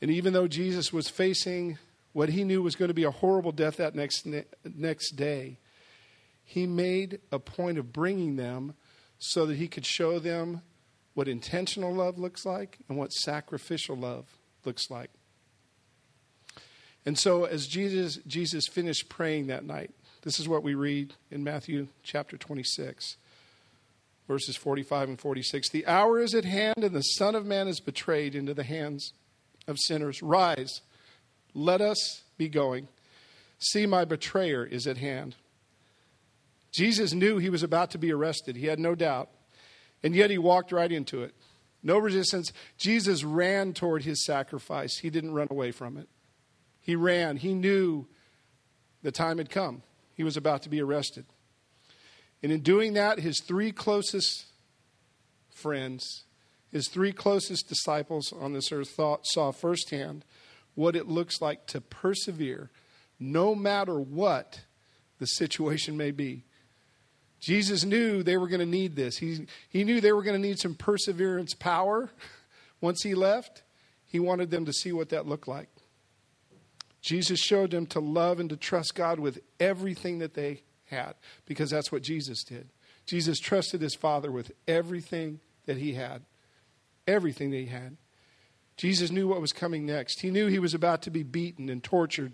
And 0.00 0.10
even 0.10 0.32
though 0.32 0.48
Jesus 0.48 0.92
was 0.92 1.08
facing 1.08 1.78
what 2.12 2.30
he 2.30 2.44
knew 2.44 2.62
was 2.62 2.74
going 2.74 2.88
to 2.88 2.94
be 2.94 3.04
a 3.04 3.10
horrible 3.10 3.52
death 3.52 3.76
that 3.76 3.94
next, 3.94 4.26
next 4.64 5.12
day, 5.12 5.58
he 6.44 6.66
made 6.66 7.20
a 7.30 7.38
point 7.38 7.78
of 7.78 7.92
bringing 7.92 8.36
them 8.36 8.74
so 9.18 9.46
that 9.46 9.56
he 9.56 9.68
could 9.68 9.86
show 9.86 10.18
them 10.18 10.62
what 11.14 11.28
intentional 11.28 11.94
love 11.94 12.18
looks 12.18 12.46
like 12.46 12.78
and 12.88 12.96
what 12.96 13.12
sacrificial 13.12 13.96
love 13.96 14.26
looks 14.64 14.90
like. 14.90 15.10
And 17.06 17.18
so 17.18 17.44
as 17.44 17.66
Jesus 17.66 18.18
Jesus 18.26 18.68
finished 18.68 19.08
praying 19.08 19.46
that 19.46 19.64
night, 19.64 19.90
this 20.22 20.38
is 20.38 20.48
what 20.48 20.62
we 20.62 20.74
read 20.74 21.14
in 21.30 21.42
Matthew 21.42 21.88
chapter 22.02 22.36
26 22.36 23.16
verses 24.30 24.54
45 24.54 25.08
and 25.08 25.18
46. 25.18 25.70
The 25.70 25.84
hour 25.88 26.20
is 26.20 26.34
at 26.34 26.44
hand 26.44 26.84
and 26.84 26.94
the 26.94 27.02
son 27.02 27.34
of 27.34 27.44
man 27.44 27.66
is 27.66 27.80
betrayed 27.80 28.36
into 28.36 28.54
the 28.54 28.62
hands 28.62 29.12
of 29.66 29.76
sinners. 29.76 30.22
Rise, 30.22 30.82
let 31.52 31.80
us 31.80 32.22
be 32.38 32.48
going. 32.48 32.86
See 33.58 33.86
my 33.86 34.04
betrayer 34.04 34.64
is 34.64 34.86
at 34.86 34.98
hand. 34.98 35.34
Jesus 36.70 37.12
knew 37.12 37.38
he 37.38 37.50
was 37.50 37.64
about 37.64 37.90
to 37.90 37.98
be 37.98 38.12
arrested. 38.12 38.54
He 38.54 38.66
had 38.66 38.78
no 38.78 38.94
doubt. 38.94 39.30
And 40.00 40.14
yet 40.14 40.30
he 40.30 40.38
walked 40.38 40.70
right 40.70 40.92
into 40.92 41.24
it. 41.24 41.34
No 41.82 41.98
resistance. 41.98 42.52
Jesus 42.78 43.24
ran 43.24 43.72
toward 43.72 44.04
his 44.04 44.24
sacrifice. 44.24 44.98
He 44.98 45.10
didn't 45.10 45.34
run 45.34 45.48
away 45.50 45.72
from 45.72 45.96
it. 45.96 46.08
He 46.80 46.96
ran. 46.96 47.36
He 47.36 47.54
knew 47.54 48.06
the 49.02 49.12
time 49.12 49.38
had 49.38 49.50
come. 49.50 49.82
He 50.14 50.24
was 50.24 50.36
about 50.36 50.62
to 50.62 50.68
be 50.68 50.80
arrested. 50.80 51.24
And 52.42 52.50
in 52.50 52.60
doing 52.60 52.94
that, 52.94 53.20
his 53.20 53.40
three 53.40 53.72
closest 53.72 54.46
friends, 55.50 56.24
his 56.70 56.88
three 56.88 57.12
closest 57.12 57.68
disciples 57.68 58.32
on 58.32 58.52
this 58.52 58.72
earth 58.72 58.90
thought, 58.90 59.26
saw 59.26 59.50
firsthand 59.50 60.24
what 60.74 60.96
it 60.96 61.08
looks 61.08 61.40
like 61.40 61.66
to 61.66 61.80
persevere 61.80 62.70
no 63.18 63.54
matter 63.54 64.00
what 64.00 64.62
the 65.18 65.26
situation 65.26 65.96
may 65.96 66.10
be. 66.10 66.44
Jesus 67.38 67.84
knew 67.84 68.22
they 68.22 68.36
were 68.36 68.48
going 68.48 68.60
to 68.60 68.66
need 68.66 68.96
this. 68.96 69.18
He, 69.18 69.46
he 69.68 69.84
knew 69.84 70.00
they 70.00 70.12
were 70.12 70.22
going 70.22 70.40
to 70.40 70.48
need 70.48 70.58
some 70.58 70.74
perseverance 70.74 71.54
power 71.54 72.10
once 72.80 73.02
he 73.02 73.14
left. 73.14 73.62
He 74.06 74.18
wanted 74.18 74.50
them 74.50 74.64
to 74.64 74.72
see 74.72 74.92
what 74.92 75.10
that 75.10 75.26
looked 75.26 75.48
like. 75.48 75.68
Jesus 77.00 77.40
showed 77.40 77.70
them 77.70 77.86
to 77.86 78.00
love 78.00 78.40
and 78.40 78.50
to 78.50 78.56
trust 78.56 78.94
God 78.94 79.18
with 79.18 79.40
everything 79.58 80.18
that 80.18 80.34
they 80.34 80.62
had 80.86 81.14
because 81.46 81.70
that's 81.70 81.90
what 81.90 82.02
Jesus 82.02 82.44
did. 82.44 82.68
Jesus 83.06 83.38
trusted 83.38 83.80
his 83.80 83.94
Father 83.94 84.30
with 84.30 84.52
everything 84.68 85.40
that 85.66 85.78
he 85.78 85.94
had. 85.94 86.22
Everything 87.06 87.50
that 87.50 87.56
he 87.56 87.66
had. 87.66 87.96
Jesus 88.76 89.10
knew 89.10 89.28
what 89.28 89.40
was 89.40 89.52
coming 89.52 89.84
next. 89.84 90.20
He 90.20 90.30
knew 90.30 90.46
he 90.46 90.58
was 90.58 90.74
about 90.74 91.02
to 91.02 91.10
be 91.10 91.22
beaten 91.22 91.68
and 91.68 91.82
tortured, 91.82 92.32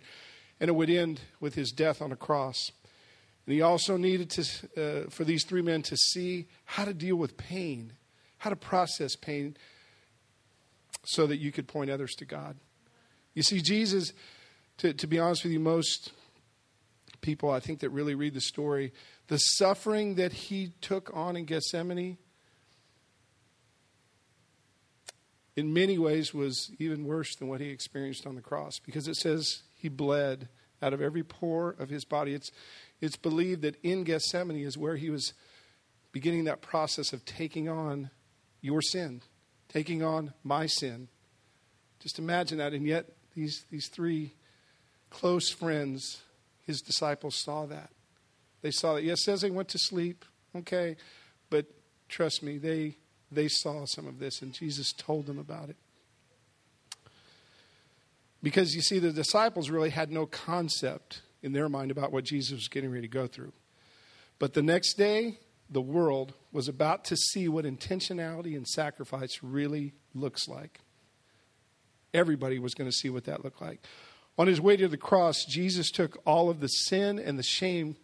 and 0.61 0.69
it 0.69 0.75
would 0.75 0.91
end 0.91 1.21
with 1.41 1.55
his 1.55 1.73
death 1.73 2.01
on 2.01 2.13
a 2.13 2.17
cross. 2.17 2.71
And 3.47 3.55
he 3.55 3.63
also 3.63 3.97
needed 3.97 4.31
to, 4.31 4.43
uh, 5.07 5.11
for 5.11 5.25
these 5.25 5.45
three 5.45 5.63
men 5.63 5.83
to 5.83 5.97
see 5.97 6.47
how 6.65 6.85
to 6.85 6.95
deal 6.95 7.17
with 7.17 7.37
pain, 7.37 7.95
how 8.39 8.51
to 8.51 8.57
process 8.57 9.17
pain, 9.17 9.57
so 11.05 11.27
that 11.27 11.39
you 11.39 11.53
could 11.53 11.69
point 11.69 11.91
others 11.91 12.15
to 12.17 12.25
God. 12.25 12.57
You 13.35 13.43
see, 13.43 13.61
Jesus, 13.61 14.13
to, 14.79 14.93
to 14.93 15.07
be 15.07 15.19
honest 15.19 15.45
with 15.45 15.53
you, 15.53 15.61
most 15.61 16.13
people 17.21 17.51
I 17.51 17.61
think 17.61 17.81
that 17.81 17.91
really 17.91 18.15
read 18.15 18.35
the 18.35 18.41
story, 18.41 18.93
the 19.29 19.39
suffering 19.39 20.17
that 20.17 20.33
he 20.33 20.73
took 20.81 21.11
on 21.15 21.37
in 21.37 21.45
Gethsemane, 21.45 22.19
in 25.57 25.73
many 25.73 25.99
ways 25.99 26.35
was 26.35 26.71
even 26.79 27.05
worse 27.05 27.35
than 27.37 27.49
what 27.49 27.61
he 27.61 27.71
experienced 27.71 28.27
on 28.27 28.35
the 28.35 28.43
cross 28.43 28.79
because 28.85 29.09
it 29.09 29.17
says 29.17 29.63
he 29.75 29.89
bled 29.89 30.49
out 30.83 30.93
of 30.93 31.01
every 31.01 31.23
pore 31.23 31.75
of 31.79 31.89
his 31.89 32.05
body. 32.05 32.35
It's, 32.35 32.51
it's 33.01 33.17
believed 33.17 33.63
that 33.63 33.77
in 33.83 34.05
Gethsemane 34.05 34.59
is 34.59 34.77
where 34.77 34.97
he 34.97 35.09
was 35.09 35.33
beginning 36.13 36.45
that 36.45 36.61
process 36.61 37.15
of 37.15 37.25
taking 37.25 37.69
on 37.69 38.11
your 38.61 38.83
sin 38.83 39.23
taking 39.69 40.03
on 40.03 40.33
my 40.43 40.67
sin. 40.67 41.09
Just 42.01 42.19
imagine 42.19 42.59
that. 42.59 42.73
And 42.73 42.87
yet, 42.87 43.07
these, 43.35 43.67
these 43.71 43.89
three 43.89 44.33
close 45.17 45.51
friends, 45.51 46.21
his 46.67 46.83
disciples, 46.83 47.43
saw 47.43 47.65
that. 47.65 47.89
They 48.61 48.71
saw 48.71 48.95
that. 48.95 49.03
Yes, 49.03 49.25
says 49.25 49.41
they 49.41 49.51
went 49.51 49.71
to 49.71 49.79
sleep. 49.79 50.27
Okay. 50.55 50.97
But 51.49 51.65
trust 52.07 52.43
me, 52.43 52.59
they, 52.59 52.97
they 53.33 53.49
saw 53.49 53.87
some 53.87 54.07
of 54.07 54.19
this, 54.19 54.43
and 54.43 54.53
Jesus 54.53 54.93
told 54.93 55.25
them 55.25 55.39
about 55.39 55.71
it. 55.71 55.77
Because 58.43 58.75
you 58.75 58.83
see, 58.83 58.99
the 58.99 59.11
disciples 59.11 59.71
really 59.71 59.89
had 59.89 60.13
no 60.13 60.27
concept 60.27 61.23
in 61.43 61.55
their 61.55 61.71
mind 61.71 61.91
about 61.91 62.13
what 62.13 62.25
Jesus 62.25 62.53
was 62.53 62.69
getting 62.69 62.91
ready 62.91 63.09
to 63.09 63.13
go 63.13 63.27
through. 63.27 63.55
But 64.39 64.53
the 64.53 64.63
next 64.63 64.99
day, 64.99 65.39
the 65.71 65.81
world 65.81 66.35
was 66.53 66.69
about 66.69 67.07
to 67.07 67.17
see 67.17 67.49
what 67.49 67.65
intentionality 67.65 68.55
and 68.55 68.69
sacrifice 68.69 69.43
really 69.43 69.95
looks 70.15 70.47
like. 70.47 70.81
Everybody 72.13 72.59
was 72.59 72.75
going 72.75 72.89
to 72.89 72.95
see 72.95 73.09
what 73.09 73.25
that 73.25 73.43
looked 73.43 73.63
like. 73.63 73.83
On 74.39 74.47
his 74.47 74.61
way 74.61 74.77
to 74.77 74.89
the 74.89 74.97
cross, 74.97 75.45
Jesus 75.45 75.91
took 75.91 76.21
all 76.27 76.51
of 76.51 76.61
the 76.61 76.69
sin 76.69 77.19
and 77.19 77.39
the 77.39 77.43
shame 77.43 77.97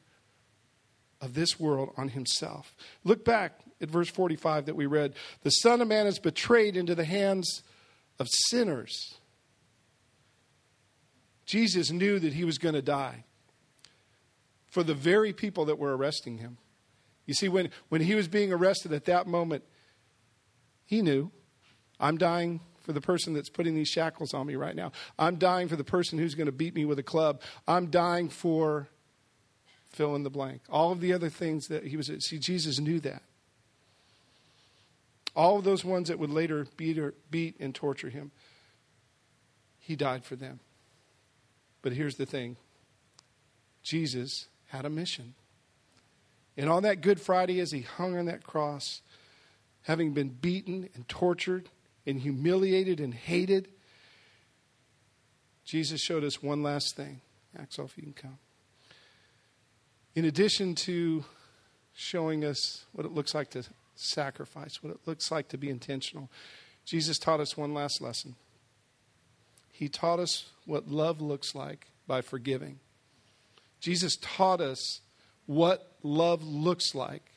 of 1.21 1.35
this 1.35 1.61
world 1.61 1.91
on 1.97 2.09
himself. 2.09 2.75
Look 3.05 3.25
back 3.25 3.61
at 3.81 3.91
verse 3.91 4.09
45 4.09 4.67
that 4.67 4.77
we 4.77 4.87
read. 4.87 5.15
The 5.43 5.51
Son 5.51 5.81
of 5.81 5.89
Man 5.89 6.07
is 6.07 6.19
betrayed 6.19 6.77
into 6.77 6.95
the 6.95 7.05
hands 7.05 7.63
of 8.19 8.29
sinners. 8.49 9.15
Jesus 11.45 11.91
knew 11.91 12.19
that 12.19 12.33
he 12.33 12.45
was 12.45 12.59
going 12.59 12.75
to 12.75 12.83
die 12.83 13.25
for 14.67 14.83
the 14.83 14.95
very 14.95 15.33
people 15.33 15.67
that 15.67 15.79
were 15.79 15.97
arresting 15.97 16.39
him. 16.39 16.57
You 17.27 17.35
see, 17.35 17.49
when, 17.49 17.71
when 17.89 18.01
he 18.01 18.15
was 18.15 18.27
being 18.27 18.53
arrested 18.53 18.93
at 18.93 19.05
that 19.05 19.27
moment, 19.27 19.65
he 20.85 21.03
knew 21.03 21.31
I'm 22.01 22.17
dying 22.17 22.61
for 22.83 22.93
the 22.93 23.01
person 23.01 23.35
that's 23.35 23.49
putting 23.49 23.75
these 23.75 23.89
shackles 23.89 24.35
on 24.35 24.47
me 24.47 24.57
right 24.57 24.77
now. 24.77 24.93
I'm 25.19 25.37
dying 25.37 25.69
for 25.69 25.77
the 25.77 25.85
person 25.85 26.19
who's 26.19 26.35
going 26.35 26.47
to 26.47 26.53
beat 26.53 26.75
me 26.75 26.85
with 26.85 26.99
a 26.99 27.03
club. 27.03 27.41
I'm 27.67 27.91
dying 27.91 28.29
for 28.29 28.89
fill 29.91 30.17
in 30.17 30.23
the 30.23 30.31
blank. 30.31 30.63
All 30.71 30.93
of 30.93 31.01
the 31.01 31.13
other 31.13 31.29
things 31.29 31.69
that 31.69 31.87
he 31.87 31.97
was. 31.97 32.11
See, 32.27 32.39
Jesus 32.39 32.79
knew 32.79 33.01
that. 33.01 33.23
All 35.35 35.59
of 35.59 35.65
those 35.65 35.85
ones 35.85 36.09
that 36.09 36.19
would 36.19 36.31
later 36.31 36.67
beat, 36.77 36.99
or, 36.99 37.15
beat 37.31 37.57
and 37.59 37.75
torture 37.75 38.11
him, 38.11 38.33
he 39.79 39.97
died 39.97 40.25
for 40.25 40.37
them. 40.37 40.61
But 41.81 41.93
here's 41.93 42.17
the 42.17 42.27
thing 42.27 42.57
Jesus 43.83 44.47
had 44.69 44.85
a 44.85 44.91
mission. 44.91 45.35
And 46.57 46.69
on 46.69 46.83
that 46.83 47.01
Good 47.01 47.21
Friday, 47.21 47.61
as 47.61 47.73
he 47.73 47.81
hung 47.81 48.17
on 48.17 48.27
that 48.27 48.45
cross, 48.45 49.01
having 49.83 50.13
been 50.13 50.29
beaten 50.29 50.89
and 50.95 51.09
tortured 51.09 51.71
and 52.07 52.21
humiliated 52.21 53.01
and 53.01 53.15
hated, 53.15 53.69
Jesus 55.65 56.01
showed 56.01 56.25
us 56.25 56.43
one 56.43 56.63
last 56.63 56.97
thing. 56.97 57.21
Axel, 57.59 57.85
if 57.85 57.97
you 57.97 58.03
can 58.03 58.13
come. 58.13 58.39
In 60.15 60.25
addition 60.25 60.75
to 60.75 61.25
showing 61.95 62.45
us 62.45 62.85
what 62.93 63.07
it 63.07 63.13
looks 63.13 63.35
like 63.35 63.51
to 63.51 63.65
sacrifice, 63.95 64.83
what 64.83 64.93
it 64.93 65.01
looks 65.07 65.31
like 65.31 65.49
to 65.49 65.59
be 65.59 65.71
intentional, 65.71 66.31
Jesus 66.85 67.19
taught 67.19 67.41
us 67.41 67.57
one 67.57 67.75
last 67.75 68.01
lesson. 68.01 68.35
He 69.71 69.89
taught 69.89 70.19
us 70.19 70.47
what 70.67 70.89
love 70.89 71.21
looks 71.21 71.55
like 71.55 71.89
by 72.07 72.21
forgiving. 72.21 72.79
Jesus 73.81 74.17
taught 74.21 74.61
us 74.61 75.01
what 75.47 75.93
love 76.03 76.43
looks 76.43 76.95
like 76.95 77.33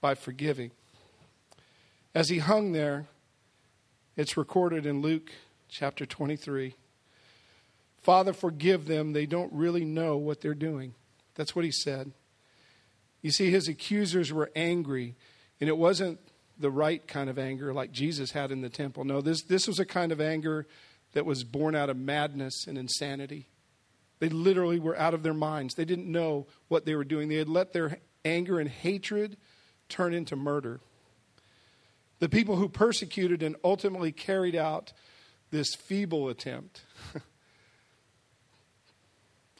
by 0.00 0.14
forgiving. 0.14 0.70
As 2.14 2.28
he 2.28 2.38
hung 2.38 2.72
there, 2.72 3.06
it's 4.18 4.36
recorded 4.36 4.84
in 4.84 5.00
Luke 5.00 5.30
chapter 5.68 6.04
23. 6.04 6.74
Father, 8.02 8.32
forgive 8.32 8.86
them. 8.86 9.12
They 9.12 9.26
don't 9.26 9.52
really 9.52 9.84
know 9.84 10.16
what 10.16 10.40
they're 10.40 10.54
doing. 10.54 10.94
That's 11.36 11.54
what 11.54 11.64
he 11.64 11.70
said. 11.70 12.10
You 13.22 13.30
see, 13.30 13.52
his 13.52 13.68
accusers 13.68 14.32
were 14.32 14.50
angry, 14.56 15.14
and 15.60 15.68
it 15.68 15.78
wasn't 15.78 16.18
the 16.58 16.70
right 16.70 17.06
kind 17.06 17.30
of 17.30 17.38
anger 17.38 17.72
like 17.72 17.92
Jesus 17.92 18.32
had 18.32 18.50
in 18.50 18.60
the 18.60 18.68
temple. 18.68 19.04
No, 19.04 19.20
this, 19.20 19.42
this 19.42 19.68
was 19.68 19.78
a 19.78 19.86
kind 19.86 20.10
of 20.10 20.20
anger 20.20 20.66
that 21.12 21.24
was 21.24 21.44
born 21.44 21.76
out 21.76 21.88
of 21.88 21.96
madness 21.96 22.66
and 22.66 22.76
insanity. 22.76 23.46
They 24.18 24.30
literally 24.30 24.80
were 24.80 24.98
out 24.98 25.14
of 25.14 25.22
their 25.22 25.32
minds. 25.32 25.76
They 25.76 25.84
didn't 25.84 26.10
know 26.10 26.48
what 26.66 26.86
they 26.86 26.96
were 26.96 27.04
doing. 27.04 27.28
They 27.28 27.36
had 27.36 27.48
let 27.48 27.72
their 27.72 27.98
anger 28.24 28.58
and 28.58 28.68
hatred 28.68 29.36
turn 29.88 30.12
into 30.12 30.34
murder. 30.34 30.80
The 32.18 32.28
people 32.28 32.56
who 32.56 32.68
persecuted 32.68 33.42
and 33.42 33.56
ultimately 33.62 34.12
carried 34.12 34.56
out 34.56 34.92
this 35.50 35.74
feeble 35.74 36.28
attempt 36.28 36.82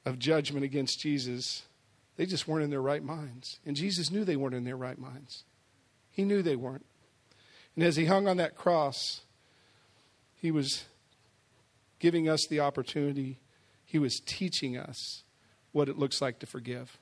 of 0.05 0.19
judgment 0.19 0.65
against 0.65 1.01
Jesus, 1.01 1.63
they 2.17 2.27
just 2.27 2.49
weren't 2.49 2.65
in 2.65 2.71
their 2.71 2.83
right 2.83 3.03
minds. 3.03 3.61
And 3.65 3.77
Jesus 3.77 4.11
knew 4.11 4.25
they 4.25 4.37
weren't 4.37 4.55
in 4.55 4.65
their 4.65 4.77
right 4.77 4.99
minds. 4.99 5.45
He 6.11 6.25
knew 6.25 6.43
they 6.43 6.57
weren't. 6.57 6.87
And 7.77 7.85
as 7.85 7.97
he 7.97 8.07
hung 8.07 8.27
on 8.27 8.39
that 8.39 8.57
cross, 8.57 9.23
he 10.35 10.51
was 10.51 10.85
giving 12.01 12.29
us 12.29 12.47
the 12.47 12.61
opportunity 12.61 13.39
he 13.89 13.99
was 13.99 14.21
teaching 14.21 14.77
us 14.77 15.23
what 15.73 15.89
it 15.89 15.99
looks 15.99 16.21
like 16.21 16.39
to 16.41 16.47
forgive. 16.47 16.99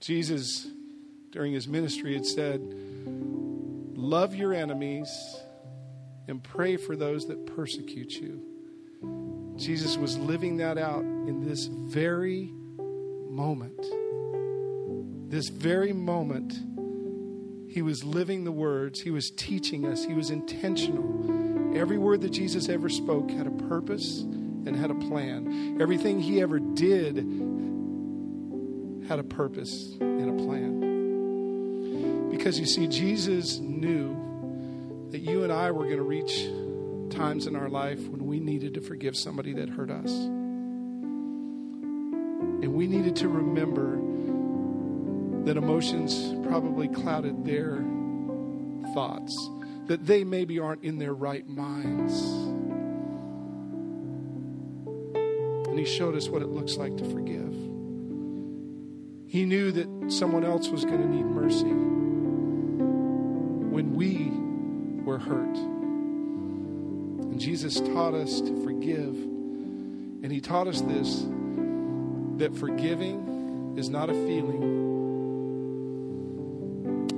Jesus, 0.00 0.66
during 1.34 1.52
his 1.52 1.68
ministry, 1.68 2.14
had 2.14 2.24
said, 2.24 2.62
Love 3.94 4.34
your 4.34 4.54
enemies 4.54 5.08
and 6.28 6.42
pray 6.42 6.76
for 6.76 6.96
those 6.96 7.26
that 7.26 7.44
persecute 7.54 8.12
you. 8.12 9.54
Jesus 9.56 9.98
was 9.98 10.16
living 10.16 10.56
that 10.56 10.78
out 10.78 11.02
in 11.02 11.46
this 11.46 11.66
very 11.66 12.50
moment. 13.28 13.78
This 15.30 15.48
very 15.48 15.92
moment, 15.92 16.54
he 17.70 17.82
was 17.82 18.02
living 18.04 18.44
the 18.44 18.52
words, 18.52 19.00
he 19.00 19.10
was 19.10 19.30
teaching 19.30 19.84
us, 19.84 20.04
he 20.04 20.14
was 20.14 20.30
intentional 20.30 21.44
Every 21.74 21.98
word 21.98 22.20
that 22.20 22.30
Jesus 22.30 22.68
ever 22.68 22.88
spoke 22.88 23.28
had 23.30 23.48
a 23.48 23.50
purpose 23.50 24.20
and 24.20 24.76
had 24.76 24.92
a 24.92 24.94
plan. 24.94 25.78
Everything 25.80 26.20
he 26.20 26.40
ever 26.40 26.60
did 26.60 27.16
had 29.08 29.18
a 29.18 29.24
purpose 29.24 29.96
and 30.00 30.40
a 30.40 30.44
plan. 30.44 30.83
Because 32.44 32.60
you 32.60 32.66
see, 32.66 32.86
Jesus 32.88 33.56
knew 33.56 35.08
that 35.12 35.20
you 35.20 35.44
and 35.44 35.52
I 35.52 35.70
were 35.70 35.84
going 35.84 35.96
to 35.96 36.02
reach 36.02 36.46
times 37.08 37.46
in 37.46 37.56
our 37.56 37.70
life 37.70 38.06
when 38.06 38.26
we 38.26 38.38
needed 38.38 38.74
to 38.74 38.82
forgive 38.82 39.16
somebody 39.16 39.54
that 39.54 39.70
hurt 39.70 39.90
us. 39.90 40.10
And 42.60 42.74
we 42.74 42.86
needed 42.86 43.16
to 43.16 43.28
remember 43.30 43.96
that 45.46 45.56
emotions 45.56 46.34
probably 46.46 46.86
clouded 46.88 47.46
their 47.46 47.82
thoughts 48.92 49.34
that 49.86 50.04
they 50.04 50.22
maybe 50.22 50.58
aren't 50.58 50.84
in 50.84 50.98
their 50.98 51.14
right 51.14 51.48
minds. 51.48 52.20
And 55.66 55.78
he 55.78 55.86
showed 55.86 56.14
us 56.14 56.28
what 56.28 56.42
it 56.42 56.48
looks 56.48 56.76
like 56.76 56.94
to 56.98 57.04
forgive. 57.04 57.54
He 59.32 59.46
knew 59.46 59.72
that 59.72 60.12
someone 60.12 60.44
else 60.44 60.68
was 60.68 60.84
going 60.84 61.00
to 61.00 61.08
need 61.08 61.24
mercy 61.24 61.94
we 63.94 64.32
were 65.04 65.18
hurt. 65.18 65.56
And 67.34 67.40
Jesus 67.40 67.80
taught 67.80 68.14
us 68.14 68.40
to 68.40 68.64
forgive. 68.64 69.14
And 69.14 70.32
he 70.32 70.40
taught 70.40 70.68
us 70.68 70.80
this 70.82 71.26
that 72.38 72.56
forgiving 72.56 73.74
is 73.76 73.88
not 73.88 74.10
a 74.10 74.12
feeling, 74.12 74.62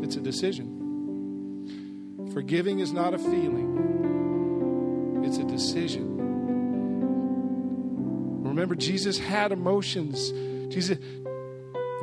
it's 0.02 0.16
a 0.16 0.20
decision. 0.20 0.72
Forgiving 2.32 2.80
is 2.80 2.92
not 2.92 3.14
a 3.14 3.18
feeling, 3.18 5.24
it's 5.24 5.38
a 5.38 5.44
decision. 5.44 6.12
Remember, 8.42 8.74
Jesus 8.74 9.18
had 9.18 9.52
emotions. 9.52 10.32
Jesus, 10.72 10.98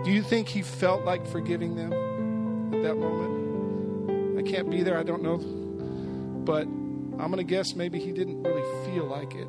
do 0.03 0.11
you 0.11 0.23
think 0.23 0.47
he 0.47 0.61
felt 0.61 1.03
like 1.03 1.27
forgiving 1.27 1.75
them 1.75 1.91
at 2.73 2.83
that 2.83 2.95
moment? 2.95 3.42
I 4.43 4.51
can't 4.51 4.69
be 4.69 4.83
there, 4.83 4.97
I 4.97 5.03
don't 5.03 5.23
know. 5.23 5.37
But 5.37 6.63
I'm 6.63 7.31
going 7.31 7.37
to 7.37 7.43
guess 7.43 7.75
maybe 7.75 7.99
he 7.99 8.11
didn't 8.11 8.43
really 8.43 8.85
feel 8.85 9.05
like 9.05 9.35
it. 9.35 9.47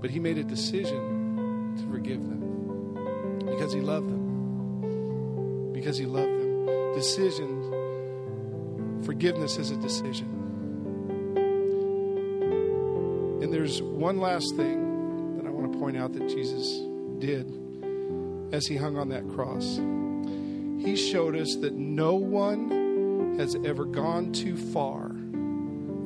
But 0.00 0.10
he 0.10 0.20
made 0.20 0.38
a 0.38 0.44
decision 0.44 1.76
to 1.78 1.90
forgive 1.90 2.20
them 2.20 3.40
because 3.46 3.72
he 3.72 3.80
loved 3.80 4.08
them. 4.08 5.72
Because 5.72 5.96
he 5.96 6.06
loved 6.06 6.28
them. 6.28 6.94
Decision 6.94 7.64
Forgiveness 9.04 9.58
is 9.58 9.70
a 9.70 9.76
decision. 9.76 10.26
And 13.42 13.52
there's 13.52 13.82
one 13.82 14.18
last 14.18 14.56
thing 14.56 15.36
that 15.36 15.46
I 15.46 15.50
want 15.50 15.70
to 15.72 15.78
point 15.78 15.98
out 15.98 16.14
that 16.14 16.26
Jesus 16.26 16.80
did 17.18 17.52
as 18.54 18.66
he 18.66 18.76
hung 18.76 18.96
on 18.96 19.10
that 19.10 19.28
cross. 19.28 19.78
he 20.78 20.96
showed 20.96 21.36
us 21.36 21.56
that 21.56 21.74
no 21.74 22.14
one 22.14 22.83
has 23.38 23.56
ever 23.64 23.84
gone 23.84 24.32
too 24.32 24.56
far 24.56 25.10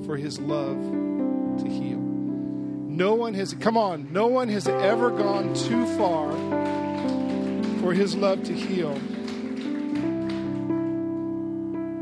for 0.06 0.16
his 0.16 0.40
love 0.40 0.78
to 1.58 1.68
heal. 1.68 1.98
No 1.98 3.14
one 3.14 3.34
has, 3.34 3.52
come 3.54 3.76
on, 3.76 4.12
no 4.12 4.26
one 4.26 4.48
has 4.48 4.66
ever 4.66 5.10
gone 5.10 5.52
too 5.54 5.86
far 5.98 6.32
for 7.80 7.92
his 7.92 8.16
love 8.16 8.42
to 8.44 8.54
heal. 8.54 8.92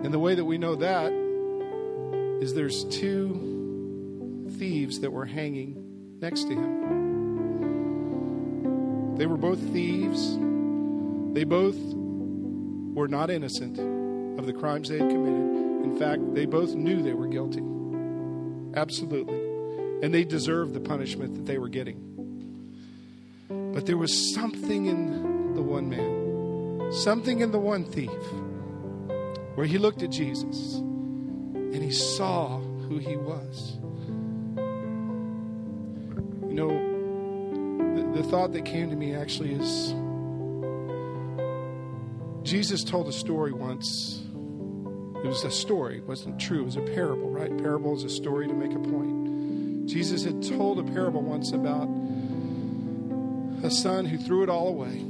And 0.04 0.14
the 0.14 0.18
way 0.18 0.34
that 0.36 0.44
we 0.44 0.58
know 0.58 0.76
that 0.76 1.12
is 2.40 2.54
there's 2.54 2.84
two 2.84 4.46
thieves 4.58 5.00
that 5.00 5.10
were 5.10 5.26
hanging 5.26 6.18
next 6.20 6.44
to 6.44 6.54
him. 6.54 6.86
They 9.16 9.26
were 9.26 9.36
both 9.36 9.58
thieves. 9.72 10.38
They 11.34 11.42
both 11.44 11.76
were 12.94 13.08
not 13.08 13.30
innocent 13.30 13.95
of 14.38 14.46
the 14.46 14.52
crimes 14.52 14.88
they 14.88 14.98
had 14.98 15.08
committed. 15.08 15.84
In 15.84 15.96
fact, 15.98 16.34
they 16.34 16.46
both 16.46 16.74
knew 16.74 17.02
they 17.02 17.14
were 17.14 17.26
guilty. 17.26 17.62
Absolutely. 18.74 19.36
And 20.02 20.12
they 20.12 20.24
deserved 20.24 20.74
the 20.74 20.80
punishment 20.80 21.34
that 21.34 21.46
they 21.46 21.58
were 21.58 21.68
getting. 21.68 22.02
But 23.48 23.86
there 23.86 23.96
was 23.96 24.34
something 24.34 24.86
in 24.86 25.54
the 25.54 25.62
one 25.62 25.88
man, 25.88 26.92
something 26.92 27.40
in 27.40 27.50
the 27.50 27.58
one 27.58 27.84
thief, 27.84 28.10
where 29.54 29.66
he 29.66 29.78
looked 29.78 30.02
at 30.02 30.10
Jesus 30.10 30.74
and 30.76 31.82
he 31.82 31.90
saw 31.90 32.58
who 32.58 32.98
he 32.98 33.16
was. 33.16 33.76
You 36.48 36.54
know, 36.54 36.68
the, 37.96 38.22
the 38.22 38.28
thought 38.28 38.52
that 38.52 38.64
came 38.64 38.90
to 38.90 38.96
me 38.96 39.14
actually 39.14 39.52
is 39.52 39.94
Jesus 42.42 42.84
told 42.84 43.08
a 43.08 43.12
story 43.12 43.52
once. 43.52 44.22
It 45.24 45.28
was 45.28 45.44
a 45.44 45.50
story, 45.50 45.98
it 45.98 46.06
wasn't 46.06 46.38
true. 46.38 46.62
It 46.62 46.66
was 46.66 46.76
a 46.76 46.82
parable, 46.82 47.30
right? 47.30 47.56
Parable 47.58 47.96
is 47.96 48.04
a 48.04 48.08
story 48.08 48.46
to 48.46 48.54
make 48.54 48.72
a 48.72 48.78
point. 48.78 49.88
Jesus 49.88 50.24
had 50.24 50.42
told 50.42 50.78
a 50.78 50.82
parable 50.82 51.22
once 51.22 51.52
about 51.52 51.88
a 53.64 53.70
son 53.70 54.04
who 54.04 54.18
threw 54.18 54.42
it 54.42 54.48
all 54.48 54.68
away. 54.68 55.02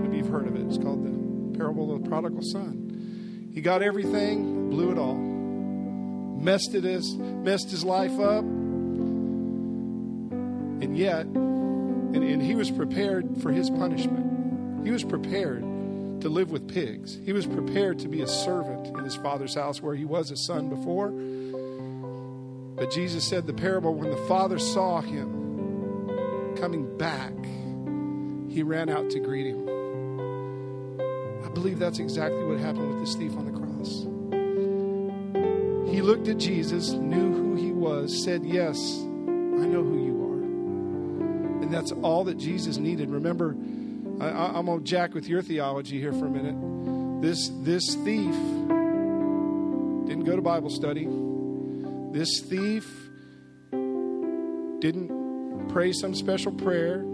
Maybe 0.00 0.18
you've 0.18 0.28
heard 0.28 0.46
of 0.46 0.56
it. 0.56 0.62
It's 0.66 0.78
called 0.78 1.04
the 1.04 1.58
parable 1.58 1.94
of 1.94 2.02
the 2.02 2.08
prodigal 2.08 2.42
son. 2.42 3.50
He 3.54 3.60
got 3.60 3.82
everything, 3.82 4.70
blew 4.70 4.92
it 4.92 4.98
all, 4.98 5.16
messed 5.16 6.74
it 6.74 6.84
his, 6.84 7.16
messed 7.16 7.70
his 7.70 7.84
life 7.84 8.18
up, 8.20 8.44
and 10.80 10.96
yet, 10.96 11.26
and, 11.26 12.16
and 12.16 12.42
he 12.42 12.54
was 12.54 12.70
prepared 12.70 13.42
for 13.42 13.50
his 13.50 13.70
punishment. 13.70 14.84
He 14.84 14.92
was 14.92 15.02
prepared 15.02 15.64
to 16.20 16.28
live 16.28 16.50
with 16.50 16.68
pigs. 16.68 17.18
He 17.24 17.32
was 17.32 17.46
prepared 17.46 17.98
to 18.00 18.08
be 18.08 18.22
a 18.22 18.26
servant 18.26 18.86
in 18.88 19.04
his 19.04 19.16
father's 19.16 19.54
house 19.54 19.80
where 19.80 19.94
he 19.94 20.04
was 20.04 20.30
a 20.30 20.36
son 20.36 20.68
before. 20.68 21.10
But 22.76 22.90
Jesus 22.90 23.24
said 23.24 23.46
the 23.46 23.54
parable 23.54 23.94
when 23.94 24.10
the 24.10 24.24
father 24.28 24.58
saw 24.58 25.00
him 25.00 26.56
coming 26.56 26.96
back, 26.96 27.32
he 28.52 28.62
ran 28.62 28.88
out 28.88 29.10
to 29.10 29.20
greet 29.20 29.46
him. 29.46 29.68
I 31.44 31.48
believe 31.50 31.78
that's 31.78 31.98
exactly 31.98 32.44
what 32.44 32.58
happened 32.58 32.90
with 32.90 33.00
this 33.00 33.14
thief 33.14 33.36
on 33.36 33.44
the 33.46 33.52
cross. 33.52 34.06
He 35.92 36.02
looked 36.02 36.28
at 36.28 36.38
Jesus, 36.38 36.90
knew 36.90 37.32
who 37.32 37.54
he 37.54 37.72
was, 37.72 38.22
said, 38.22 38.44
Yes, 38.44 38.78
I 38.78 39.66
know 39.66 39.82
who 39.82 40.04
you 40.04 40.24
are. 40.24 41.62
And 41.62 41.72
that's 41.72 41.92
all 41.92 42.24
that 42.24 42.38
Jesus 42.38 42.76
needed. 42.76 43.10
Remember, 43.10 43.56
I, 44.20 44.58
am 44.58 44.66
going 44.66 44.78
to 44.80 44.84
jack 44.84 45.14
with 45.14 45.28
your 45.28 45.42
theology 45.42 46.00
here 46.00 46.12
for 46.12 46.26
a 46.26 46.30
minute. 46.30 47.22
This, 47.22 47.50
this 47.60 47.94
thief 48.04 48.34
didn't 50.08 50.24
go 50.24 50.34
to 50.34 50.42
Bible 50.42 50.70
study. 50.70 51.06
This 52.12 52.40
thief 52.40 52.84
didn't 54.80 55.68
pray 55.68 55.92
some 55.92 56.14
special 56.14 56.52
prayer. 56.52 57.04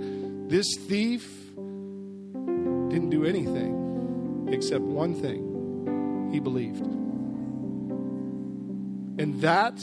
This 0.46 0.76
thief 0.76 1.26
didn't 1.54 3.10
do 3.10 3.24
anything 3.24 4.48
except 4.50 4.82
one 4.82 5.14
thing 5.14 6.30
he 6.32 6.40
believed. 6.40 6.84
And 9.20 9.40
that 9.42 9.78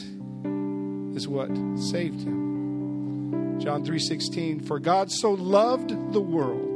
is 1.16 1.28
what 1.28 1.50
saved 1.78 2.22
him. 2.22 3.60
John 3.60 3.84
3:16 3.86 4.62
For 4.66 4.80
God 4.80 5.12
so 5.12 5.34
loved 5.34 6.14
the 6.14 6.22
world 6.22 6.71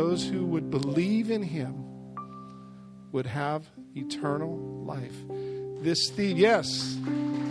those 0.00 0.26
who 0.26 0.46
would 0.46 0.70
believe 0.70 1.30
in 1.30 1.42
him 1.42 1.74
would 3.12 3.26
have 3.26 3.68
eternal 3.94 4.56
life. 4.86 5.12
This 5.82 6.08
thief, 6.08 6.38
yes, 6.38 6.96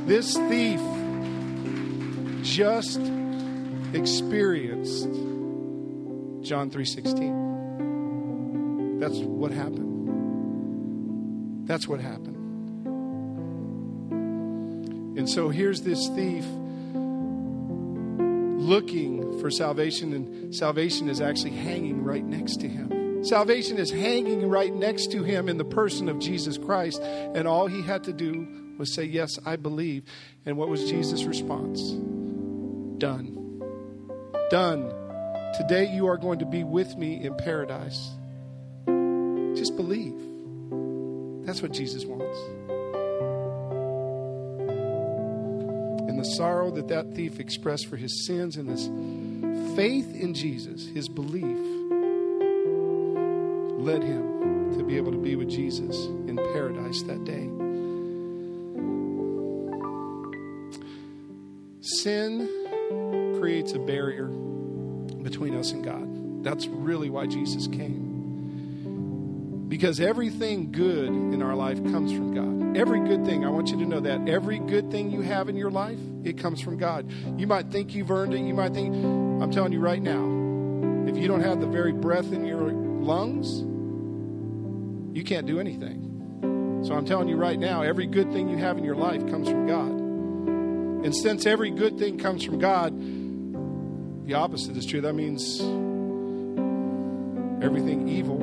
this 0.08 0.36
thief 0.36 0.82
just 2.42 3.00
experienced 3.94 5.12
John 6.42 6.72
3:16. 6.72 9.00
That's 9.00 9.20
what 9.20 9.52
happened. 9.52 11.68
That's 11.68 11.88
what 11.88 12.00
happened. 12.00 12.38
And 15.20 15.30
so 15.30 15.50
here's 15.50 15.84
this 15.84 16.08
thief 16.16 16.46
looking 18.70 19.40
for 19.42 19.50
salvation, 19.50 20.14
and 20.14 20.56
salvation 20.56 21.10
is 21.10 21.20
actually 21.20 21.52
hanging 21.52 22.04
right 22.04 22.24
next 22.24 22.62
to 22.62 22.70
him. 22.70 23.24
Salvation 23.24 23.78
is 23.78 23.90
hanging 23.90 24.48
right 24.48 24.74
next 24.74 25.12
to 25.12 25.24
him 25.24 25.50
in 25.50 25.58
the 25.58 25.66
person 25.66 26.08
of 26.08 26.20
Jesus 26.20 26.58
Christ, 26.58 27.02
and 27.02 27.48
all 27.48 27.66
he 27.66 27.82
had 27.82 28.04
to 28.04 28.14
do 28.14 28.48
was 28.78 28.94
say, 28.94 29.04
Yes, 29.04 29.38
I 29.46 29.56
believe. 29.56 30.04
And 30.46 30.56
what 30.56 30.70
was 30.70 30.88
Jesus' 30.90 31.26
response? 31.26 31.82
Done. 33.00 33.36
Done. 34.52 34.94
Today 35.58 35.92
you 35.92 36.08
are 36.08 36.18
going 36.18 36.40
to 36.40 36.46
be 36.46 36.64
with 36.64 36.96
me 36.96 37.24
in 37.24 37.36
paradise. 37.36 38.12
Just 39.58 39.76
believe. 39.76 40.16
That's 41.46 41.62
what 41.62 41.72
Jesus 41.72 42.06
wants. 42.06 42.38
The 46.20 46.26
sorrow 46.26 46.70
that 46.72 46.90
that 46.90 47.16
thief 47.16 47.40
expressed 47.40 47.88
for 47.88 47.96
his 47.98 48.26
sins 48.26 48.58
and 48.58 48.70
his 48.70 48.88
faith 49.76 50.14
in 50.16 50.34
Jesus, 50.34 50.88
his 50.88 51.08
belief, 51.08 51.58
led 53.80 54.04
him 54.04 54.78
to 54.78 54.84
be 54.84 54.98
able 54.98 55.12
to 55.12 55.18
be 55.18 55.36
with 55.36 55.50
Jesus 55.50 56.06
in 56.28 56.36
paradise 56.54 57.02
that 57.04 57.24
day. 57.24 57.50
Sin 61.82 62.48
creates 63.40 63.72
a 63.74 63.80
barrier 63.80 64.28
between 65.24 65.56
us 65.56 65.72
and 65.72 65.84
God. 65.84 66.44
That's 66.44 66.68
really 66.68 67.10
why 67.10 67.26
Jesus 67.28 67.68
came. 67.68 68.08
Because 69.68 70.00
everything 70.00 70.72
good 70.72 71.08
in 71.08 71.42
our 71.42 71.56
life 71.56 71.84
comes 71.86 72.12
from 72.12 72.34
God. 72.34 72.78
Every 72.78 73.00
good 73.00 73.26
thing, 73.26 73.46
I 73.46 73.50
want 73.50 73.70
you 73.70 73.78
to 73.78 73.86
know 73.86 74.00
that. 74.02 74.28
Every 74.28 74.60
good 74.60 74.92
thing 74.92 75.10
you 75.12 75.22
have 75.22 75.50
in 75.50 75.56
your 75.56 75.72
life, 75.72 76.00
it 76.24 76.38
comes 76.38 76.62
from 76.62 76.78
God. 76.78 77.12
You 77.38 77.48
might 77.48 77.72
think 77.72 77.94
you've 77.96 78.12
earned 78.12 78.34
it. 78.34 78.40
You 78.42 78.54
might 78.54 78.74
think, 78.74 78.94
I'm 78.96 79.52
telling 79.52 79.72
you 79.72 79.80
right 79.80 80.02
now, 80.02 80.26
if 81.08 81.18
you 81.18 81.28
don't 81.28 81.42
have 81.42 81.60
the 81.60 81.68
very 81.68 81.92
breath 81.92 82.32
in 82.32 82.46
your 82.46 82.72
lungs, 82.72 83.62
you 85.18 85.24
can't 85.24 85.48
do 85.48 85.60
anything. 85.60 86.82
So 86.86 86.94
I'm 86.94 87.06
telling 87.06 87.28
you 87.28 87.36
right 87.36 87.60
now, 87.60 87.82
every 87.82 88.06
good 88.06 88.32
thing 88.32 88.48
you 88.50 88.58
have 88.58 88.78
in 88.78 88.84
your 88.84 88.96
life 88.96 89.28
comes 89.28 89.50
from 89.50 89.68
God. 89.68 89.90
And 91.06 91.16
since 91.16 91.46
every 91.46 91.72
good 91.72 91.98
thing 91.98 92.18
comes 92.18 92.44
from 92.44 92.60
God, 92.60 92.94
the 94.28 94.34
opposite 94.36 94.78
is 94.78 94.86
true. 94.86 95.02
That 95.02 95.14
means 95.14 95.60
everything 97.64 98.08
evil 98.08 98.38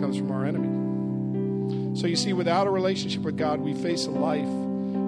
comes 0.00 0.16
from 0.16 0.30
our 0.32 0.44
enemy. 0.44 1.98
So 1.98 2.06
you 2.06 2.16
see, 2.16 2.32
without 2.32 2.66
a 2.66 2.70
relationship 2.70 3.22
with 3.22 3.36
God, 3.36 3.60
we 3.60 3.74
face 3.74 4.06
a 4.06 4.10
life 4.10 4.48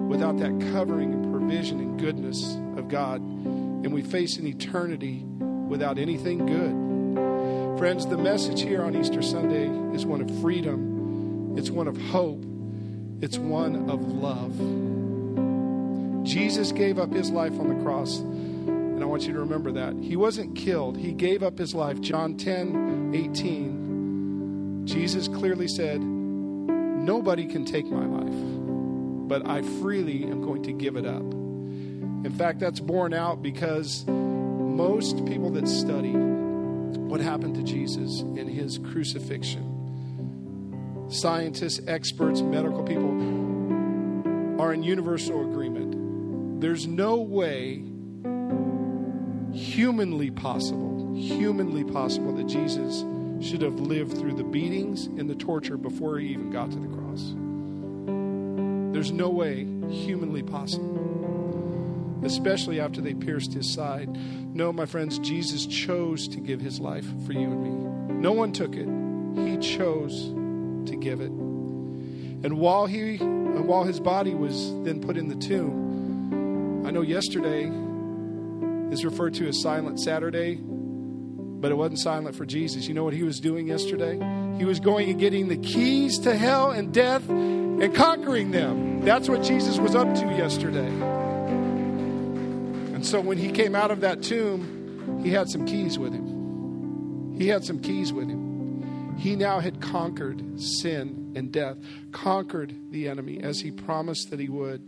without 0.07 0.37
that 0.37 0.59
covering 0.71 1.22
provision 1.53 1.79
and 1.81 1.99
goodness 1.99 2.55
of 2.77 2.87
God. 2.87 3.21
And 3.21 3.93
we 3.93 4.01
face 4.01 4.37
an 4.37 4.47
eternity 4.47 5.23
without 5.23 5.99
anything 5.99 6.47
good. 6.47 7.77
Friends, 7.77 8.07
the 8.07 8.17
message 8.17 8.63
here 8.63 8.81
on 8.81 8.95
Easter 8.95 9.21
Sunday 9.21 9.67
is 9.95 10.03
one 10.03 10.19
of 10.21 10.41
freedom, 10.41 11.55
it's 11.55 11.69
one 11.69 11.87
of 11.87 11.95
hope, 11.95 12.43
it's 13.21 13.37
one 13.37 13.87
of 13.87 14.01
love. 14.01 14.57
Jesus 16.25 16.71
gave 16.71 16.97
up 16.97 17.13
his 17.13 17.29
life 17.29 17.59
on 17.59 17.69
the 17.69 17.83
cross, 17.83 18.17
and 18.17 19.03
I 19.03 19.05
want 19.05 19.27
you 19.27 19.33
to 19.33 19.39
remember 19.39 19.73
that. 19.73 19.93
He 20.01 20.15
wasn't 20.15 20.55
killed, 20.55 20.97
he 20.97 21.13
gave 21.13 21.43
up 21.43 21.59
his 21.59 21.75
life. 21.75 22.01
John 22.01 22.35
10 22.35 23.11
18 23.13 24.85
Jesus 24.85 25.27
clearly 25.27 25.67
said, 25.67 26.01
Nobody 26.01 27.45
can 27.45 27.63
take 27.63 27.85
my 27.85 28.07
life, 28.07 29.27
but 29.27 29.47
I 29.47 29.61
freely 29.61 30.23
am 30.23 30.41
going 30.41 30.63
to 30.63 30.73
give 30.73 30.95
it 30.95 31.05
up. 31.05 31.42
In 32.23 32.31
fact, 32.31 32.59
that's 32.59 32.79
borne 32.79 33.13
out 33.13 33.41
because 33.41 34.05
most 34.07 35.25
people 35.25 35.49
that 35.51 35.67
study 35.67 36.13
what 36.13 37.21
happened 37.21 37.55
to 37.55 37.63
Jesus 37.63 38.21
in 38.21 38.47
his 38.47 38.79
crucifixion. 38.79 39.69
Scientists, 41.09 41.81
experts, 41.87 42.41
medical 42.41 42.83
people 42.83 43.11
are 44.61 44.73
in 44.73 44.83
universal 44.83 45.41
agreement. 45.41 46.61
There's 46.61 46.87
no 46.87 47.17
way 47.17 47.83
humanly 49.53 50.31
possible, 50.31 51.13
humanly 51.15 51.83
possible 51.83 52.33
that 52.35 52.47
Jesus 52.47 53.03
should 53.45 53.61
have 53.61 53.79
lived 53.79 54.17
through 54.17 54.33
the 54.33 54.43
beatings 54.43 55.05
and 55.05 55.29
the 55.29 55.35
torture 55.35 55.77
before 55.77 56.17
he 56.17 56.29
even 56.29 56.49
got 56.49 56.71
to 56.71 56.79
the 56.79 56.87
cross. 56.87 57.33
There's 58.93 59.11
no 59.11 59.29
way 59.29 59.65
humanly 59.89 60.41
possible, 60.41 61.22
especially 62.25 62.79
after 62.79 63.01
they 63.01 63.13
pierced 63.13 63.53
his 63.53 63.71
side. 63.71 64.09
No, 64.55 64.71
my 64.71 64.85
friends, 64.85 65.19
Jesus 65.19 65.65
chose 65.65 66.27
to 66.29 66.39
give 66.39 66.61
his 66.61 66.79
life 66.79 67.05
for 67.25 67.33
you 67.33 67.51
and 67.51 67.63
me. 67.63 68.13
No 68.21 68.31
one 68.31 68.51
took 68.51 68.75
it, 68.75 68.87
he 69.47 69.57
chose 69.57 70.25
to 70.89 70.95
give 70.99 71.21
it. 71.21 71.31
And 71.31 72.57
while 72.59 72.85
he 72.85 73.15
and 73.15 73.67
while 73.67 73.83
his 73.83 73.99
body 73.99 74.33
was 74.33 74.71
then 74.83 75.01
put 75.01 75.17
in 75.17 75.29
the 75.29 75.35
tomb, 75.35 76.85
I 76.85 76.91
know 76.91 77.01
yesterday 77.01 77.71
is 78.91 79.05
referred 79.05 79.33
to 79.35 79.47
as 79.47 79.61
Silent 79.61 79.99
Saturday, 79.99 80.55
but 80.55 81.71
it 81.71 81.75
wasn't 81.75 81.99
silent 81.99 82.35
for 82.35 82.45
Jesus. 82.45 82.87
You 82.87 82.93
know 82.93 83.03
what 83.03 83.13
he 83.13 83.23
was 83.23 83.39
doing 83.39 83.67
yesterday? 83.67 84.19
He 84.57 84.65
was 84.65 84.79
going 84.79 85.09
and 85.09 85.19
getting 85.19 85.47
the 85.47 85.57
keys 85.57 86.19
to 86.19 86.35
hell 86.35 86.71
and 86.71 86.93
death 86.93 87.27
and 87.29 87.95
conquering 87.95 88.51
them. 88.51 89.01
That's 89.01 89.29
what 89.29 89.41
Jesus 89.41 89.77
was 89.79 89.95
up 89.95 90.13
to 90.15 90.25
yesterday. 90.35 91.12
And 93.03 93.09
so 93.09 93.19
when 93.19 93.37
he 93.37 93.51
came 93.51 93.75
out 93.75 93.91
of 93.91 93.99
that 93.99 94.23
tomb, 94.23 95.19
he 95.21 95.29
had 95.29 95.49
some 95.49 95.65
keys 95.65 95.99
with 95.99 96.13
him. 96.13 97.35
He 97.37 97.49
had 97.49 97.65
some 97.65 97.81
keys 97.81 98.13
with 98.13 98.29
him. 98.29 99.17
He 99.17 99.35
now 99.35 99.59
had 99.59 99.81
conquered 99.81 100.41
sin 100.57 101.33
and 101.35 101.51
death, 101.51 101.75
conquered 102.13 102.73
the 102.91 103.09
enemy 103.09 103.43
as 103.43 103.59
he 103.59 103.71
promised 103.71 104.29
that 104.29 104.39
he 104.39 104.47
would. 104.47 104.79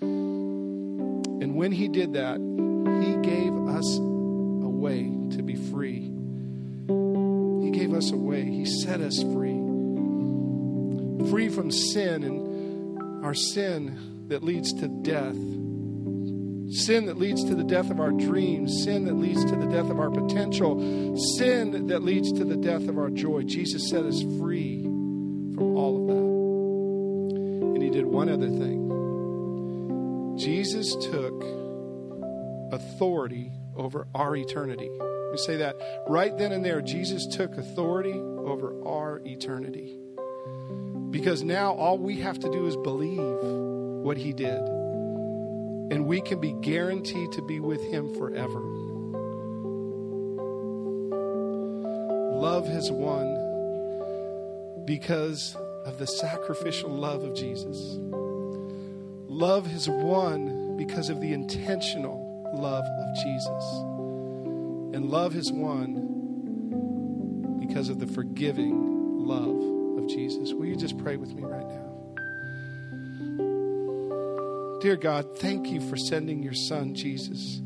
And 0.00 1.54
when 1.54 1.70
he 1.70 1.86
did 1.86 2.14
that, 2.14 2.38
he 2.40 3.14
gave 3.30 3.54
us 3.68 3.96
a 3.96 4.68
way 4.68 5.04
to 5.36 5.42
be 5.44 5.54
free. 5.54 6.00
He 7.62 7.70
gave 7.70 7.94
us 7.94 8.10
a 8.10 8.16
way. 8.16 8.42
He 8.42 8.66
set 8.66 9.00
us 9.00 9.22
free. 9.22 9.60
Free 11.30 11.48
from 11.48 11.70
sin 11.70 12.24
and 12.24 13.24
our 13.24 13.34
sin 13.34 14.26
that 14.30 14.42
leads 14.42 14.72
to 14.80 14.88
death. 14.88 15.36
Sin 16.72 17.04
that 17.06 17.18
leads 17.18 17.44
to 17.44 17.54
the 17.54 17.64
death 17.64 17.90
of 17.90 18.00
our 18.00 18.12
dreams. 18.12 18.82
Sin 18.84 19.04
that 19.04 19.16
leads 19.16 19.44
to 19.44 19.56
the 19.56 19.66
death 19.66 19.90
of 19.90 20.00
our 20.00 20.10
potential. 20.10 20.78
Sin 21.36 21.86
that 21.88 22.02
leads 22.02 22.32
to 22.32 22.44
the 22.44 22.56
death 22.56 22.88
of 22.88 22.96
our 22.96 23.10
joy. 23.10 23.42
Jesus 23.42 23.90
set 23.90 24.04
us 24.04 24.22
free 24.38 24.82
from 24.82 25.76
all 25.76 26.00
of 26.00 26.06
that. 26.08 26.32
And 27.74 27.82
He 27.82 27.90
did 27.90 28.06
one 28.06 28.30
other 28.30 28.48
thing. 28.48 28.88
Jesus 30.38 30.94
took 30.96 31.44
authority 32.72 33.52
over 33.76 34.06
our 34.14 34.34
eternity. 34.34 34.88
Let 34.90 35.32
me 35.32 35.38
say 35.38 35.58
that 35.58 35.76
right 36.08 36.36
then 36.38 36.52
and 36.52 36.64
there, 36.64 36.80
Jesus 36.80 37.26
took 37.26 37.58
authority 37.58 38.14
over 38.14 38.74
our 38.86 39.20
eternity. 39.26 39.98
Because 41.10 41.42
now 41.42 41.74
all 41.74 41.98
we 41.98 42.20
have 42.20 42.38
to 42.38 42.50
do 42.50 42.66
is 42.66 42.76
believe 42.78 43.42
what 44.02 44.16
he 44.16 44.32
did. 44.32 44.81
And 45.92 46.06
we 46.06 46.22
can 46.22 46.40
be 46.40 46.52
guaranteed 46.52 47.32
to 47.32 47.42
be 47.42 47.60
with 47.60 47.82
him 47.82 48.14
forever. 48.14 48.60
Love 52.40 52.66
has 52.66 52.90
won 52.90 53.26
because 54.86 55.54
of 55.84 55.98
the 55.98 56.06
sacrificial 56.06 56.88
love 56.88 57.22
of 57.24 57.34
Jesus. 57.34 57.98
Love 59.28 59.66
has 59.66 59.86
won 59.86 60.78
because 60.78 61.10
of 61.10 61.20
the 61.20 61.34
intentional 61.34 62.50
love 62.54 62.86
of 62.86 63.14
Jesus. 63.22 63.64
And 64.96 65.10
love 65.10 65.34
has 65.34 65.52
won 65.52 66.08
because 67.60 67.90
of 67.90 67.98
the 67.98 68.06
forgiving 68.06 69.26
love 69.26 70.02
of 70.02 70.08
Jesus. 70.08 70.54
Will 70.54 70.64
you 70.64 70.76
just 70.76 70.96
pray 70.96 71.18
with 71.18 71.34
me 71.34 71.42
right 71.42 71.68
now? 71.68 71.81
Dear 74.82 74.96
God, 74.96 75.38
thank 75.38 75.68
you 75.68 75.80
for 75.80 75.96
sending 75.96 76.42
your 76.42 76.54
son, 76.54 76.96
Jesus. 76.96 77.60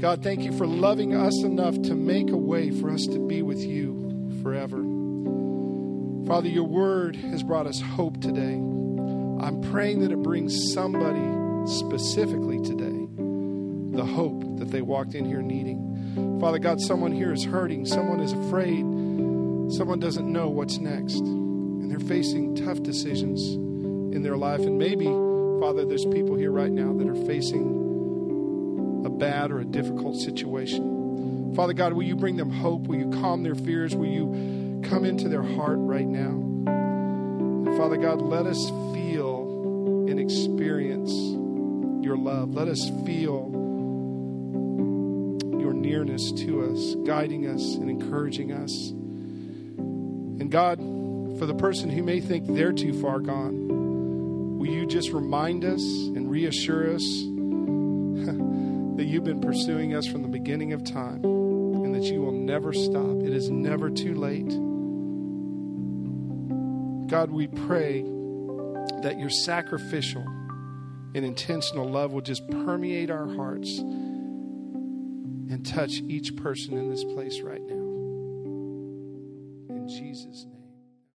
God, 0.00 0.20
thank 0.20 0.40
you 0.42 0.50
for 0.50 0.66
loving 0.66 1.14
us 1.14 1.44
enough 1.44 1.80
to 1.82 1.94
make 1.94 2.28
a 2.30 2.36
way 2.36 2.72
for 2.72 2.90
us 2.90 3.06
to 3.06 3.24
be 3.24 3.40
with 3.42 3.60
you 3.60 4.40
forever. 4.42 4.78
Father, 6.26 6.48
your 6.48 6.64
word 6.64 7.14
has 7.14 7.44
brought 7.44 7.68
us 7.68 7.80
hope 7.80 8.20
today. 8.20 8.54
I'm 8.54 9.60
praying 9.70 10.00
that 10.00 10.10
it 10.10 10.20
brings 10.24 10.72
somebody 10.72 11.22
specifically 11.70 12.60
today 12.62 13.06
the 13.96 14.04
hope 14.04 14.58
that 14.58 14.72
they 14.72 14.82
walked 14.82 15.14
in 15.14 15.24
here 15.24 15.40
needing. 15.40 16.40
Father 16.40 16.58
God, 16.58 16.80
someone 16.80 17.12
here 17.12 17.32
is 17.32 17.44
hurting, 17.44 17.86
someone 17.86 18.18
is 18.18 18.32
afraid, 18.32 18.80
someone 19.76 20.00
doesn't 20.00 20.26
know 20.26 20.48
what's 20.48 20.78
next, 20.78 21.20
and 21.20 21.88
they're 21.88 22.00
facing 22.00 22.56
tough 22.56 22.82
decisions 22.82 23.40
in 24.12 24.22
their 24.22 24.36
life. 24.36 24.62
And 24.62 24.78
maybe, 24.78 25.06
Father, 25.62 25.84
there's 25.84 26.04
people 26.04 26.34
here 26.34 26.50
right 26.50 26.72
now 26.72 26.92
that 26.92 27.06
are 27.06 27.24
facing 27.24 29.04
a 29.06 29.08
bad 29.08 29.52
or 29.52 29.60
a 29.60 29.64
difficult 29.64 30.16
situation. 30.16 31.54
Father 31.54 31.72
God, 31.72 31.92
will 31.92 32.02
you 32.02 32.16
bring 32.16 32.34
them 32.34 32.50
hope? 32.50 32.88
Will 32.88 32.96
you 32.96 33.10
calm 33.20 33.44
their 33.44 33.54
fears? 33.54 33.94
Will 33.94 34.06
you 34.06 34.82
come 34.82 35.04
into 35.04 35.28
their 35.28 35.44
heart 35.44 35.76
right 35.78 36.04
now? 36.04 36.30
And 36.66 37.76
Father 37.76 37.96
God, 37.96 38.20
let 38.20 38.44
us 38.44 38.70
feel 38.92 40.08
and 40.10 40.18
experience 40.18 41.12
your 42.04 42.16
love. 42.16 42.54
Let 42.54 42.66
us 42.66 42.90
feel 43.06 43.48
your 45.60 45.74
nearness 45.74 46.32
to 46.32 46.72
us, 46.72 46.96
guiding 47.06 47.46
us 47.46 47.76
and 47.76 47.88
encouraging 47.88 48.50
us. 48.50 48.90
And 48.90 50.50
God, 50.50 50.80
for 51.38 51.46
the 51.46 51.54
person 51.54 51.88
who 51.88 52.02
may 52.02 52.18
think 52.18 52.48
they're 52.48 52.72
too 52.72 53.00
far 53.00 53.20
gone, 53.20 53.81
will 54.62 54.68
you 54.68 54.86
just 54.86 55.10
remind 55.10 55.64
us 55.64 55.82
and 55.82 56.30
reassure 56.30 56.94
us 56.94 57.02
that 58.96 59.04
you've 59.04 59.24
been 59.24 59.40
pursuing 59.40 59.92
us 59.92 60.06
from 60.06 60.22
the 60.22 60.28
beginning 60.28 60.72
of 60.72 60.84
time 60.84 61.24
and 61.24 61.92
that 61.92 62.04
you 62.04 62.20
will 62.20 62.30
never 62.30 62.72
stop? 62.72 63.16
It 63.24 63.32
is 63.34 63.50
never 63.50 63.90
too 63.90 64.14
late. 64.14 64.46
God, 67.08 67.32
we 67.32 67.48
pray 67.48 68.02
that 69.02 69.16
your 69.18 69.30
sacrificial 69.30 70.22
and 70.22 71.24
intentional 71.24 71.90
love 71.90 72.12
will 72.12 72.20
just 72.20 72.48
permeate 72.48 73.10
our 73.10 73.34
hearts 73.34 73.80
and 73.80 75.66
touch 75.66 75.94
each 76.06 76.36
person 76.36 76.78
in 76.78 76.88
this 76.88 77.02
place 77.02 77.40
right 77.40 77.62
now. 77.62 77.81